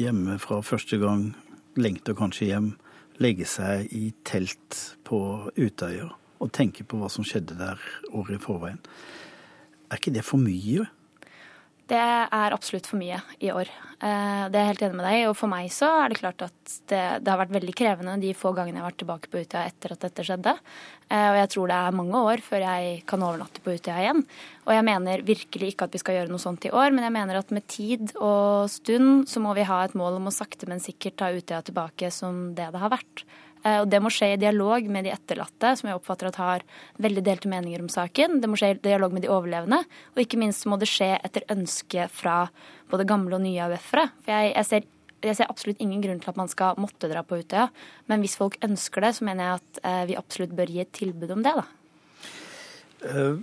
[0.00, 1.30] hjemme fra første gang,
[1.76, 2.72] lengter kanskje hjem,
[3.22, 5.20] legge seg i telt på
[5.56, 6.08] Utøya
[6.42, 7.78] og tenke på hva som skjedde der
[8.10, 8.80] året i forveien.
[9.92, 10.88] Er ikke det for mye?
[11.92, 13.68] Det er absolutt for mye i år.
[14.02, 16.40] Eh, det er jeg helt enig med deg Og for meg så er det klart
[16.46, 19.42] at det, det, har vært veldig krevende de få gangene jeg har vært tilbake på
[19.44, 20.54] Utøya etter at dette skjedde.
[21.12, 24.24] Eh, og jeg tror det er mange år før jeg kan overnatte på Utøya igjen.
[24.64, 27.16] Og jeg mener virkelig ikke at vi skal gjøre noe sånt i år, men jeg
[27.18, 30.70] mener at med tid og stund så må vi ha et mål om å sakte,
[30.70, 33.26] men sikkert ta Utøya tilbake som det det har vært.
[33.62, 36.64] Eh, og det må skje i dialog med de etterlatte, som jeg oppfatter at har
[37.02, 38.40] veldig delte meninger om saken.
[38.42, 39.82] Det må skje i dialog med de overlevende,
[40.14, 42.46] og ikke minst må det skje etter ønske fra
[42.92, 44.08] både gamle og nye AUF-ere.
[44.24, 44.88] For jeg, jeg, ser,
[45.22, 47.68] jeg, ser, absolutt ingen grunn til at man skal måtte dra på Utøya,
[48.10, 50.96] men hvis folk ønsker det, så mener jeg at eh, vi absolutt bør gi et
[50.98, 51.68] tilbud om det, da.
[53.02, 53.40] Uh,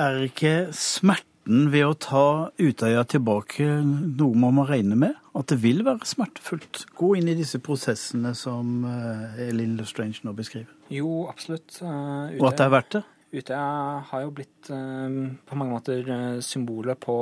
[0.00, 2.26] er ikke smerten ved å ta
[2.56, 5.18] Utøya tilbake noe man må regne med?
[5.36, 6.86] At det vil være smertefullt?
[6.96, 10.72] Gå inn i disse prosessene som eh, Elin Lestrange nå beskriver.
[10.92, 11.68] Jo, absolutt.
[11.76, 13.04] Ute, Og at det er verdt det?
[13.36, 13.68] Utøya
[14.08, 15.10] har jo blitt uh,
[15.44, 16.06] på mange måter
[16.46, 17.16] symbolet på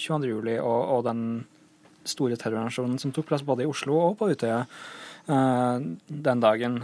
[0.00, 0.30] 22.
[0.32, 1.24] juli og, og den
[2.08, 4.64] store terroraksjonen som tok plass både i Oslo og på Utøya
[5.22, 6.80] den dagen.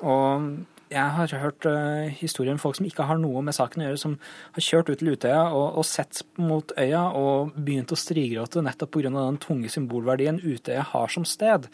[0.00, 0.46] og
[0.92, 4.00] jeg har hørt uh, historier om folk som ikke har noe med saken å gjøre,
[4.00, 4.16] som
[4.56, 8.92] har kjørt ut til Utøya og, og sett mot øya og begynt å strigråte nettopp
[8.92, 9.12] pga.
[9.14, 11.68] den tunge symbolverdien Utøya har som sted.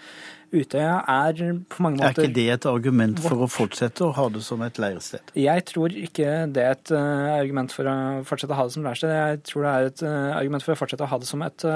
[0.49, 4.29] Utøya er på mange måter Er ikke det et argument for å fortsette å ha
[4.33, 5.35] det som et leirsted?
[5.37, 7.97] Jeg tror ikke det er et uh, argument for å
[8.29, 9.13] fortsette å ha det som leirsted.
[9.13, 11.69] Jeg tror det er et uh, argument for å fortsette å ha det som et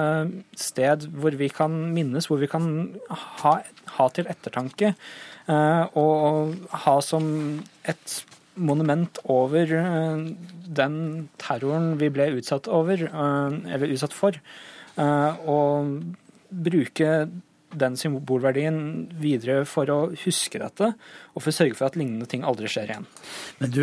[0.57, 2.65] sted hvor vi kan minnes, hvor vi kan
[3.43, 3.59] ha,
[3.99, 4.95] ha til ettertanke.
[5.51, 7.25] Eh, og ha som
[7.89, 8.19] et
[8.55, 10.27] monument over eh,
[10.79, 10.97] den
[11.43, 14.39] terroren vi ble utsatt over, eh, eller utsatt for.
[14.93, 15.95] Og
[16.53, 17.09] bruke
[17.79, 18.79] den symbolverdien
[19.23, 20.93] videre for å huske dette,
[21.33, 23.09] og for å sørge for at lignende ting aldri skjer igjen.
[23.63, 23.83] Men du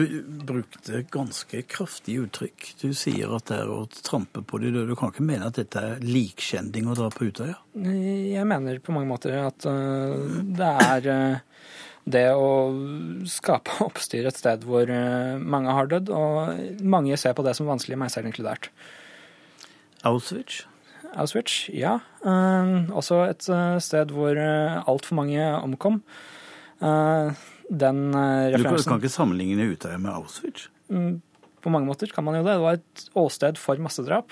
[0.50, 2.70] brukte ganske kraftige uttrykk.
[2.82, 4.88] Du sier at det er å trampe på de døde.
[4.92, 7.58] Du kan ikke mene at dette er likskjending å dra på Utøya?
[7.80, 11.12] Jeg mener på mange måter at det er
[12.10, 12.50] det å
[13.30, 17.70] skape oppstyr et sted hvor eh, mange har dødd, og mange ser på det som
[17.70, 18.72] vanskelig, meg selv inkludert.
[20.08, 20.64] Auschwitz?
[21.18, 21.98] Auschwitz, ja.
[22.22, 26.02] Uh, også et uh, sted hvor uh, altfor mange omkom.
[26.80, 30.70] Den referansen Du kan ikke sammenligne Utøya med Auschwitz?
[30.90, 31.20] Mm,
[31.62, 32.54] på mange måter kan man jo det.
[32.56, 34.32] Det var et åsted for massedrap.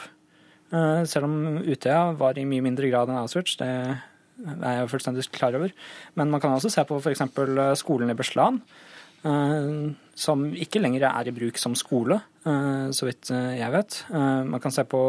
[0.71, 3.57] selv om Utøya var i mye mindre grad enn Auschwitz.
[3.59, 5.73] Det er jeg fullstendig klar over.
[6.15, 7.21] Men man kan også se på f.eks.
[7.21, 8.86] Eh, skolen i Beslan, eh,
[10.17, 13.97] som ikke lenger er i bruk som skole, eh, så vidt jeg vet.
[14.13, 14.99] Man kan se på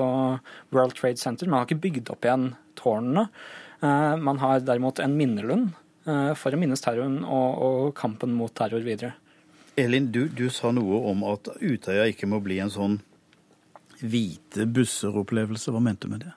[0.75, 1.47] World Trade Center.
[1.47, 2.49] Man har ikke bygd opp igjen
[2.81, 3.29] tårnene.
[4.19, 5.69] Man har derimot en minnelund
[6.41, 9.13] for å minnes terroren og, og kampen mot terror videre.
[9.79, 12.99] Elin, du, du, sa noe om at Utøya ikke må bli en sånn
[14.01, 15.71] hvite busser-opplevelse.
[15.71, 16.33] Hva mente du med det?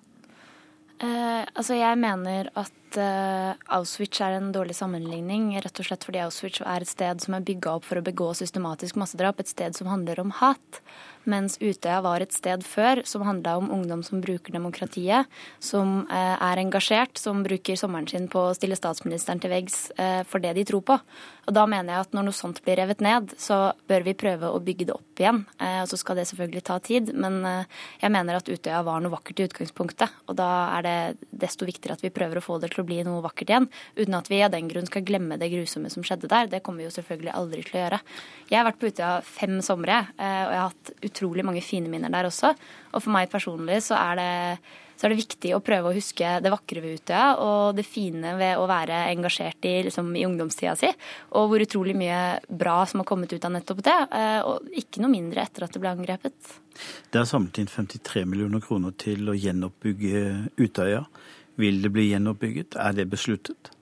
[1.01, 6.21] Eh, altså jeg mener at uh, Auschwitz er en dårlig sammenligning, rett og slett fordi
[6.23, 9.77] Auschwitz er et sted som er bygga opp for å begå systematisk massedrap, et sted
[9.77, 10.81] som handler om hat.
[11.29, 15.29] Mens Utøya var et sted før som handla om ungdom som bruker demokratiet,
[15.61, 20.23] som uh, er engasjert, som bruker sommeren sin på å stille statsministeren til veggs uh,
[20.25, 20.99] for det de tror på.
[21.47, 24.49] Og da mener jeg at når noe sånt blir revet ned, så bør vi prøve
[24.49, 25.43] å bygge det opp igjen.
[25.61, 27.41] og så skal det selvfølgelig ta tid, men
[28.01, 30.13] jeg mener at Utøya var noe vakkert i utgangspunktet.
[30.27, 32.99] Og da er det desto viktigere at vi prøver å få det til å bli
[33.07, 33.69] noe vakkert igjen.
[33.99, 36.49] Uten at vi av den grunn skal glemme det grusomme som skjedde der.
[36.51, 38.01] Det kommer vi jo selvfølgelig aldri til å gjøre.
[38.51, 41.91] Jeg har vært på Utøya fem somre, eh, og jeg har hatt utrolig mange fine
[41.91, 42.53] minner der også.
[42.91, 44.31] Og for meg personlig så er det
[45.01, 48.35] så er det viktig å prøve å huske det vakre ved Utøya og det fine
[48.37, 50.91] ved å være engasjert i, liksom, i ungdomstida si.
[51.39, 53.97] Og hvor utrolig mye bra som har kommet ut av nettopp det.
[54.13, 56.51] Eh, og ikke noe mindre etter at det ble angrepet.
[57.09, 60.21] Det er samlet inn 53 millioner kroner til å gjenoppbygge
[60.61, 61.01] Utøya.
[61.57, 62.77] Vil det bli gjenoppbygget?
[62.77, 63.73] Er det besluttet?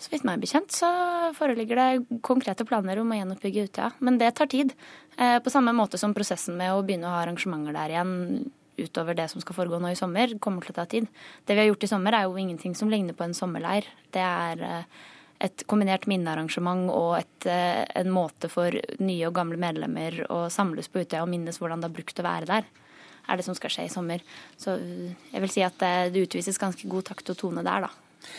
[0.00, 0.88] Så vidt meg bekjent så
[1.36, 3.92] foreligger det konkrete planer om å gjenoppbygge Utøya.
[4.00, 4.72] Men det tar tid.
[5.20, 8.16] Eh, på samme måte som prosessen med å begynne å ha arrangementer der igjen
[8.84, 11.08] utover det som skal foregå nå i sommer, kommer til å ta tid.
[11.46, 13.88] Det vi har gjort i sommer, er jo ingenting som ligner på en sommerleir.
[14.14, 15.00] Det er eh,
[15.48, 20.90] et kombinert minnearrangement og et, eh, en måte for nye og gamle medlemmer å samles
[20.92, 22.70] på Utøya og minnes hvordan det har brukt å være der
[23.28, 24.22] er det som skal skje i sommer.
[24.58, 28.30] Så jeg vil si at det utvises ganske god takt og tone der, da.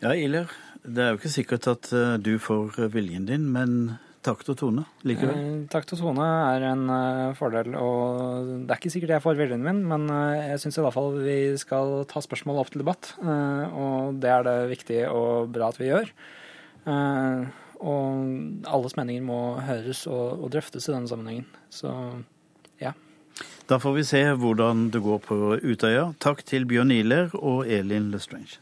[0.00, 0.50] Ja, Iler.
[0.80, 4.84] Det er jo ikke sikkert at eh, du får viljen din, men takt og tone
[5.06, 5.36] likevel?
[5.36, 9.38] Eh, takt og tone er en uh, fordel, og det er ikke sikkert jeg får
[9.38, 13.64] viljen min, men uh, jeg syns fall vi skal ta spørsmålet opp til debatt, uh,
[13.70, 16.12] og det er det viktig og bra at vi gjør.
[17.80, 21.46] Og alles meninger må høres og, og drøftes i denne sammenhengen.
[21.72, 21.92] Så
[22.80, 22.92] ja.
[23.68, 26.10] Da får vi se hvordan det går på Utøya.
[26.20, 28.60] Takk til Bjørn Ihler og Elin Lestrange.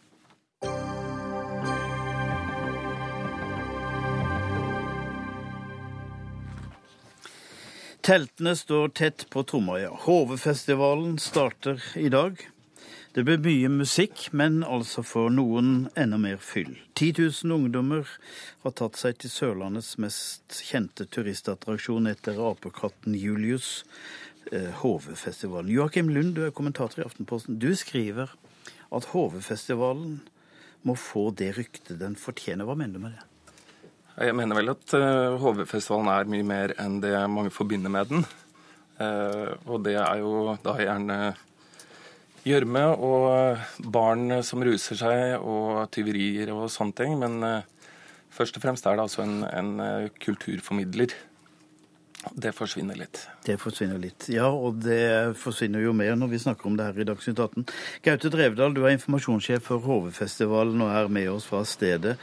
[8.08, 9.90] Teltene står tett på Tromøya.
[10.06, 12.40] Hovefestivalen starter i dag.
[13.12, 16.70] Det blir mye musikk, men altså for noen enda mer fyll.
[16.96, 17.10] 10
[17.44, 18.08] 000 ungdommer
[18.64, 23.84] har tatt seg til Sørlandets mest kjente turistattraksjon etter apekatten Julius,
[24.56, 25.68] eh, Hovefestivalen.
[25.68, 27.60] Joakim Lund, du er kommentator i Aftenposten.
[27.60, 28.32] Du skriver
[28.88, 30.22] at Hovefestivalen
[30.80, 32.64] må få det ryktet den fortjener.
[32.64, 33.27] Hva mener du med det?
[34.18, 34.94] Jeg mener vel at
[35.38, 38.24] HV-festivalen er mye mer enn det mange forbinder med den.
[38.98, 41.18] Uh, og det er jo da gjerne
[42.42, 47.14] gjørme og barn som ruser seg, og tyverier og sånne ting.
[47.20, 47.62] Men
[48.34, 51.14] først og fremst er det altså en, en kulturformidler.
[52.34, 53.20] Det forsvinner litt.
[53.46, 54.48] Det forsvinner litt, ja.
[54.50, 57.66] Og det forsvinner jo mer når vi snakker om det her i Dagsnytt 18.
[58.04, 62.16] Gaute Drevdal, du er informasjonssjef for HV-festivalen og er med oss fra stedet.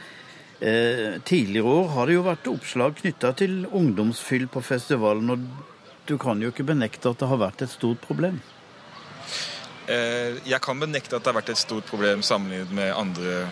[0.60, 5.42] Eh, tidligere år har det jo vært oppslag knytta til ungdomsfyll på festivalen, og
[6.08, 8.38] du kan jo ikke benekte at det har vært et stort problem?
[9.86, 13.42] Eh, jeg kan benekte at det har vært et stort problem sammenlignet med andre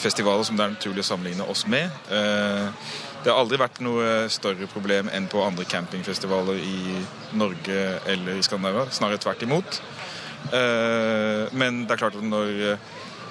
[0.00, 1.86] festivaler som det er naturlig å sammenligne oss med.
[2.10, 2.90] Eh,
[3.22, 7.02] det har aldri vært noe større problem enn på andre campingfestivaler i
[7.36, 8.88] Norge eller i Skandinavia.
[8.90, 9.82] Snarere tvert imot.
[11.52, 12.78] Men det er klart at når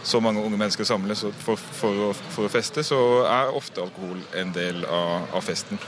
[0.04, 4.22] så mange unge mennesker samles for, for, å, for, å, feste, så er ofte alkohol
[4.39, 5.80] en del av, av festen.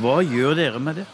[0.00, 1.08] Hva gjør dere med det?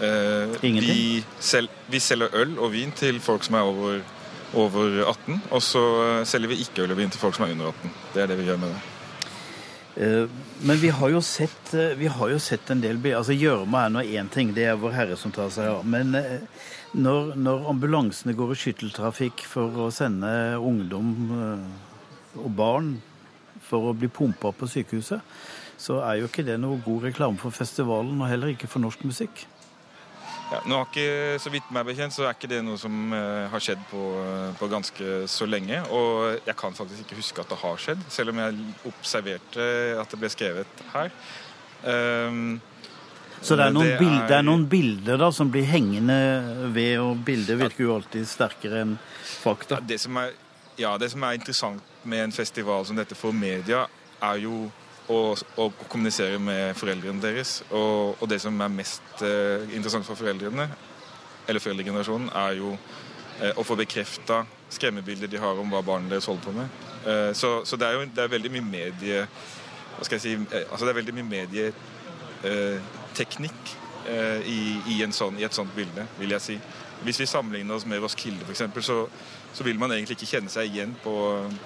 [0.00, 0.58] Eh?
[0.62, 4.04] Vi, sel, vi, selger øl og vin til folk som er over,
[4.58, 7.56] over 18, og så eh, selger vi ikke øl og vin til folk som er
[7.56, 7.98] under 18.
[8.14, 8.97] Det er det vi gjør med det.
[9.98, 10.30] Eh,
[10.62, 14.02] men vi har jo sett, eh, har jo sett en del altså Gjørma er nå
[14.06, 15.84] én ting, det er Vår Herre som tar seg av.
[15.86, 16.14] Men
[16.94, 22.94] når, når, ambulansene går i skytteltrafikk for å sende ungdom eh, og barn
[23.68, 25.20] for å bli pumpa på sykehuset,
[25.78, 29.02] så er jo ikke det noe god reklame for festivalen, og heller ikke for norsk
[29.04, 29.44] musikk.
[30.48, 33.48] Ja, nå har ikke, Så vidt meg bekjent så er ikke det noe som uh,
[33.52, 34.00] har skjedd på,
[34.58, 35.82] på, ganske så lenge.
[35.92, 39.68] Og jeg kan faktisk ikke huske at det har skjedd, selv om jeg observerte
[40.00, 41.12] at det ble skrevet her.
[41.84, 42.58] Um,
[43.40, 44.00] så det er, noen, det er...
[44.00, 46.18] Bilder, det er noen bilder da, som blir hengende
[46.74, 49.78] ved, og bilder virker jo alltid sterkere enn fakta.
[49.78, 50.34] Ja det, er,
[50.80, 53.84] ja, det som er interessant med en festival som dette for media,
[54.24, 54.66] er jo
[55.08, 57.62] å, å kommunisere med foreldrene deres.
[57.70, 60.68] Og, og det som er mest eh, interessant for foreldrene,
[61.48, 66.28] eller foreldregenerasjonen, er jo eh, å få bekrefta skremmebilder de har om hva barna deres
[66.28, 66.68] holder på med.
[67.06, 69.18] Eh, så, så, det er jo det er veldig mye medie...
[69.98, 71.30] Hva skal jeg si altså Det er veldig mye
[72.46, 73.62] medieteknikk
[74.06, 76.56] eh, i, i, sånn, i, et sånt bilde, vil jeg si.
[77.02, 78.98] Hvis vi sammenligner oss med Roskilde f.eks., så,
[79.58, 81.12] så vil man egentlig ikke kjenne seg igjen på,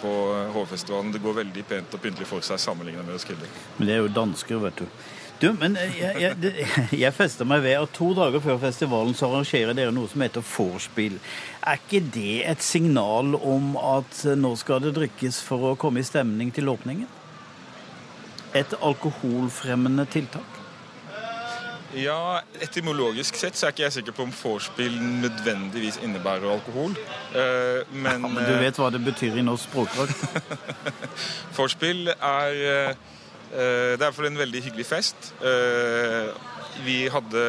[0.01, 0.12] på
[0.55, 1.11] Hovefestivalen.
[1.12, 3.51] Det går veldig pent og pyntelig for seg sammenlignet med Roskilde.
[3.76, 4.86] Men det er jo dansker, vet du.
[5.43, 6.68] Du, men eh, jeg, jeg,
[7.03, 10.45] jeg fester meg ved at to dager før festivalen så arrangerer dere noe som heter
[10.47, 11.18] vorspiel.
[11.61, 16.09] Er ikke det et signal om at nå skal det drikkes for å komme i
[16.09, 17.11] stemning til åpningen?
[18.57, 20.51] Et alkoholfremmende tiltak?
[21.99, 26.95] Ja, Etymologisk sett så er ikke jeg sikker på om vorspiel nødvendigvis innebærer alkohol.
[27.34, 30.24] Uh, men, ja, men du vet hva det betyr i norsk språkdrakt?
[31.59, 32.95] vorspiel er uh,
[33.53, 35.34] Det er iallfall en veldig hyggelig fest.
[35.45, 36.32] Uh,
[36.86, 37.45] vi hadde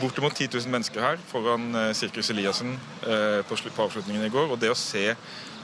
[0.00, 2.72] bortimot 10 000 mennesker her foran Sirkus Eliassen
[3.02, 4.52] på avslutningen i går.
[4.54, 5.12] Og det å se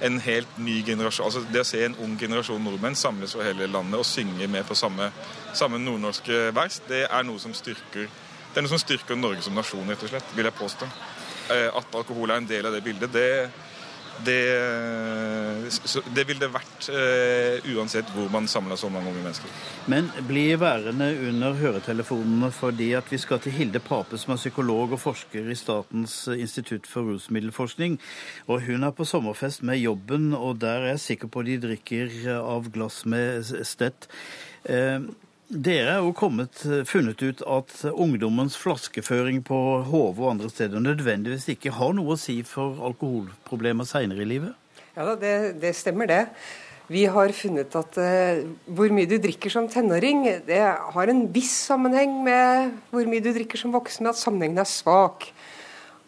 [0.04, 3.66] en helt ny generasjon, altså det å se en ung generasjon nordmenn samles over hele
[3.70, 5.10] landet og synge med på samme,
[5.56, 8.08] samme nordnorske vers, det er noe som styrker
[8.48, 10.86] det er noe som styrker Norge som nasjon, rett og slett, vil jeg påstå.
[11.52, 13.50] Eh, at alkohol er en del av det bildet, det,
[14.26, 14.42] det,
[16.16, 19.52] det ville det vært uh, uansett hvor man samla så mange unge mennesker.
[19.90, 24.96] Men bli værende under høretelefonene fordi at vi skal til Hilde Pape, som er psykolog
[24.96, 27.98] og forsker i Statens institutt for rusmiddelforskning.
[28.48, 32.18] Og hun er på sommerfest med jobben, og der er jeg sikker på de drikker
[32.40, 34.10] av glass med stett.
[34.68, 35.08] Uh,
[35.48, 40.82] dere er jo kommet, eh, funnet ut at ungdommens flaskeføring på Hove og andre steder
[40.84, 44.52] nødvendigvis ikke har noe å si for alkoholproblemer seinere i livet?
[44.92, 46.26] Ja, det, det, stemmer det.
[46.88, 51.52] Vi har funnet at uh, hvor mye du drikker som tenåring, det har en viss
[51.68, 55.28] sammenheng med hvor mye du drikker som voksen, at sammenhengen er svak.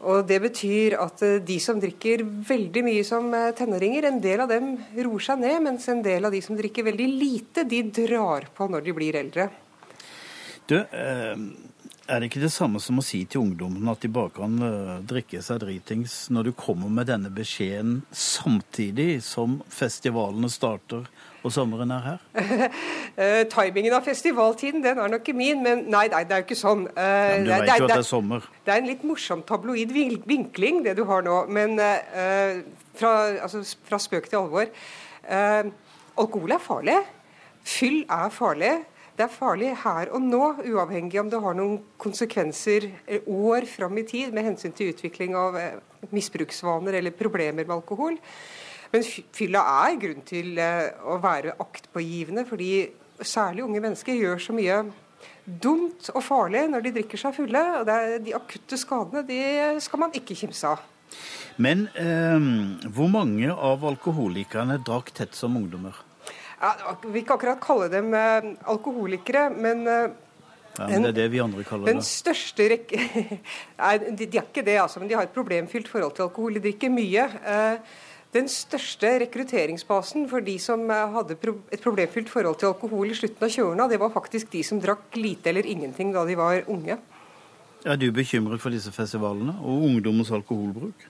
[0.00, 4.44] Og Det betyr at eh, de som drikker veldig mye som eh, tenåringer, en del
[4.44, 7.82] av dem roer seg ned, mens en del av de som drikker veldig lite, de
[8.00, 9.50] drar på når de blir eldre.
[10.70, 11.34] Du, eh,
[12.08, 14.56] er det ikke det samme som å si til ungdommen at de bare kan
[15.06, 21.04] drikke seg dritings når du kommer med denne beskjeden samtidig som festivalene starter
[21.40, 22.24] og sommeren er her?
[22.36, 26.48] uh, timingen av festivaltiden den er nok ikke min, men nei, nei det er jo
[26.48, 26.84] ikke sånn.
[26.92, 28.50] Uh, ja, du vet jo at det er sommer.
[28.66, 31.40] Det er en litt morsom tabloid vinkling, det du har nå.
[31.52, 32.60] Men uh,
[33.00, 33.14] fra,
[33.46, 34.70] altså, fra, spøk til alvor.
[36.20, 37.00] alkohol er farlig.
[37.64, 38.74] Fyll er farlig.
[39.16, 42.86] Det er farlig her og nå, uavhengig om det har noen konsekvenser
[43.28, 45.58] år fram i tid med hensyn til utvikling av
[46.08, 48.16] misbruksvaner eller problemer med alkohol.
[48.90, 49.04] Men
[49.36, 52.72] fylla er grunn til eh, å være aktpågivende, fordi
[53.20, 54.80] særlig unge mennesker gjør så mye
[55.44, 57.62] dumt og farlig når de drikker seg fulle.
[57.80, 57.90] og
[58.24, 59.40] De akutte skadene de
[59.84, 60.86] skal man ikke kimse av.
[61.60, 62.48] Men eh,
[62.94, 65.96] hvor mange av alkoholikerne drakk tett som ungdommer?
[66.60, 70.10] Ja, vi vil ikke akkurat kalle dem eh, alkoholikere, men eh,
[70.78, 72.04] ja, men Det er det vi andre kaller den det.
[72.04, 73.00] Den største rekke...
[73.82, 76.56] Nei, de, de, er ikke det, altså, men de har et problemfylt forhold til alkohol.
[76.56, 77.26] De drikker mye.
[77.26, 77.98] Eh,
[78.34, 83.46] den største rekrutteringsbasen for de som eh, hadde et problemfylt forhold til alkohol i slutten
[83.46, 86.98] av 20-årene, det var faktisk de som drakk lite eller ingenting da de var unge.
[87.80, 91.08] Er du bekymret for disse festivalene og ungdommens alkoholbruk?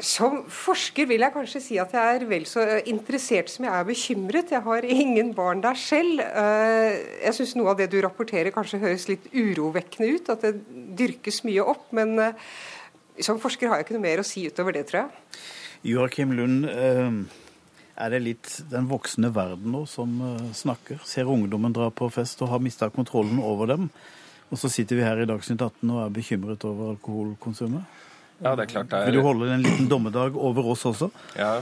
[0.00, 3.88] Som forsker vil jeg kanskje si at jeg er vel så interessert som jeg er
[3.88, 4.52] bekymret.
[4.54, 6.22] Jeg har ingen barn der selv.
[6.22, 10.54] Eh, jeg syns noe av det du rapporterer kanskje høres litt urovekkende ut, at det
[10.96, 11.90] dyrkes mye opp.
[11.96, 12.52] Men eh,
[13.20, 15.42] som forsker har jeg ikke noe mer å si utover det, tror jeg.
[15.82, 17.12] Joakim Lund, eh,
[17.96, 21.00] er det litt den voksne verden nå som eh, snakker?
[21.08, 23.88] Ser ungdommen dra på fest og har mista kontrollen over dem?
[24.50, 28.00] Og så sitter vi her i Dagsnytt 18 og er bekymret over alkoholkonsumet?
[28.40, 29.08] Ja, det er klart det er...
[29.08, 31.08] Vil du holde en liten dommedag over oss også?
[31.38, 31.60] Ja.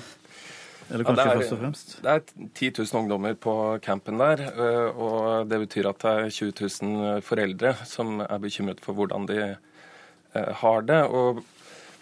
[0.89, 1.95] Eller kanskje ja, er, først og fremst?
[2.03, 3.55] Det er 10 000 ungdommer på
[3.85, 4.43] campen der.
[4.49, 9.31] Eh, og det betyr at det er 20 000 foreldre som er bekymret for hvordan
[9.31, 9.53] de
[10.35, 11.03] har det.
[11.07, 11.45] Og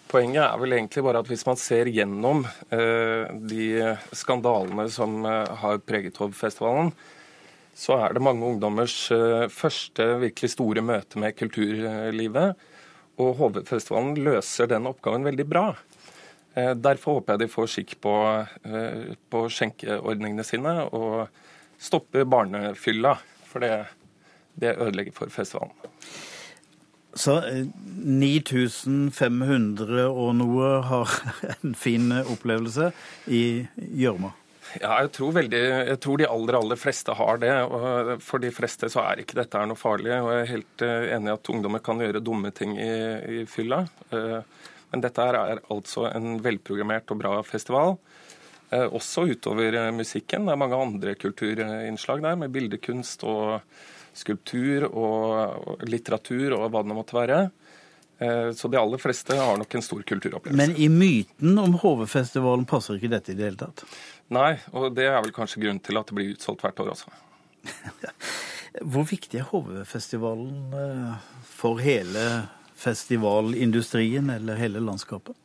[0.07, 5.55] Poenget er vel egentlig bare at hvis man ser gjennom eh, de skandalene som eh,
[5.63, 6.93] har preget Hovfestivalen,
[7.77, 12.55] så er det mange ungdommers eh, første virkelig store møte med kulturlivet.
[13.21, 15.65] Og HV-festivalen løser den oppgaven veldig bra.
[16.57, 18.15] Eh, derfor håper jeg de får skikk på,
[18.65, 21.27] eh, på skjenkeordningene sine og
[21.77, 23.17] stopper barnefylla.
[23.51, 23.73] For det,
[24.57, 25.75] det ødelegger for festivalen.
[27.15, 27.39] Så
[28.03, 31.07] 9500 eh, og noe har
[31.61, 32.91] en fin opplevelse
[33.31, 34.33] i gjørma?
[34.81, 37.53] Ja, jeg tror, veldig, jeg tror, de aller aller fleste har det.
[37.63, 40.11] og For de fleste så er ikke dette noe farlig.
[40.19, 42.91] og Jeg er helt eh, enig i at ungdommer kan gjøre dumme ting i,
[43.39, 43.79] i fylla.
[44.11, 44.39] Eh,
[44.91, 47.97] men dette er altså en velprogrammert og bra festival.
[48.71, 50.45] Også utover musikken.
[50.47, 53.61] Det er mange andre kulturinnslag der, med bildekunst og
[54.17, 57.39] skulptur og litteratur og hva det måtte være.
[58.17, 60.57] Eh, så de aller fleste har nok en stor kulturopplevelse.
[60.57, 63.85] Men i myten om HV-festivalen passer ikke dette i det hele tatt?
[64.33, 67.13] Nei, og det er vel kanskje grunnen til at det blir utsolgt hvert år også.
[68.93, 72.23] Hvor viktig er HV-festivalen eh, for hele
[72.77, 75.37] festivalindustrien eller hele landskapet?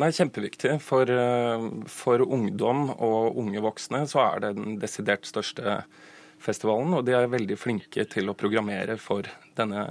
[0.00, 0.78] Nei, Kjempeviktig.
[0.82, 6.11] For, eh, for ungdom og unge voksne så er det den desidert største festivalen,
[6.42, 9.26] og de er veldig flinke til å programmere for
[9.56, 9.84] denne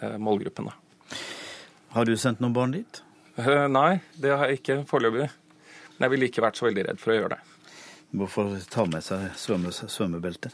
[0.00, 0.70] eh, målgruppen.
[1.96, 3.02] Har du sendt noen barn dit?
[3.36, 5.28] Eh, nei, det har jeg ikke foreløpig.
[5.96, 7.42] Men jeg ville ikke vært så veldig redd for å gjøre det.
[8.16, 10.52] Hvorfor ta med seg svømme, svømmebelte?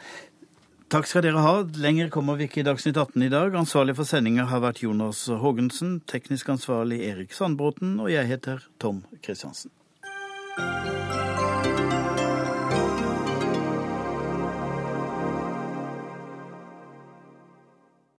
[0.92, 1.52] Takk skal dere ha.
[1.80, 3.54] Lenger kommer vi ikke i Dagsnytt 18 i dag.
[3.56, 9.00] Ansvarlig for sendinga har vært Jonas Haagensen, teknisk ansvarlig Erik Sandbråten, og jeg heter Tom
[9.24, 9.72] Kristiansen.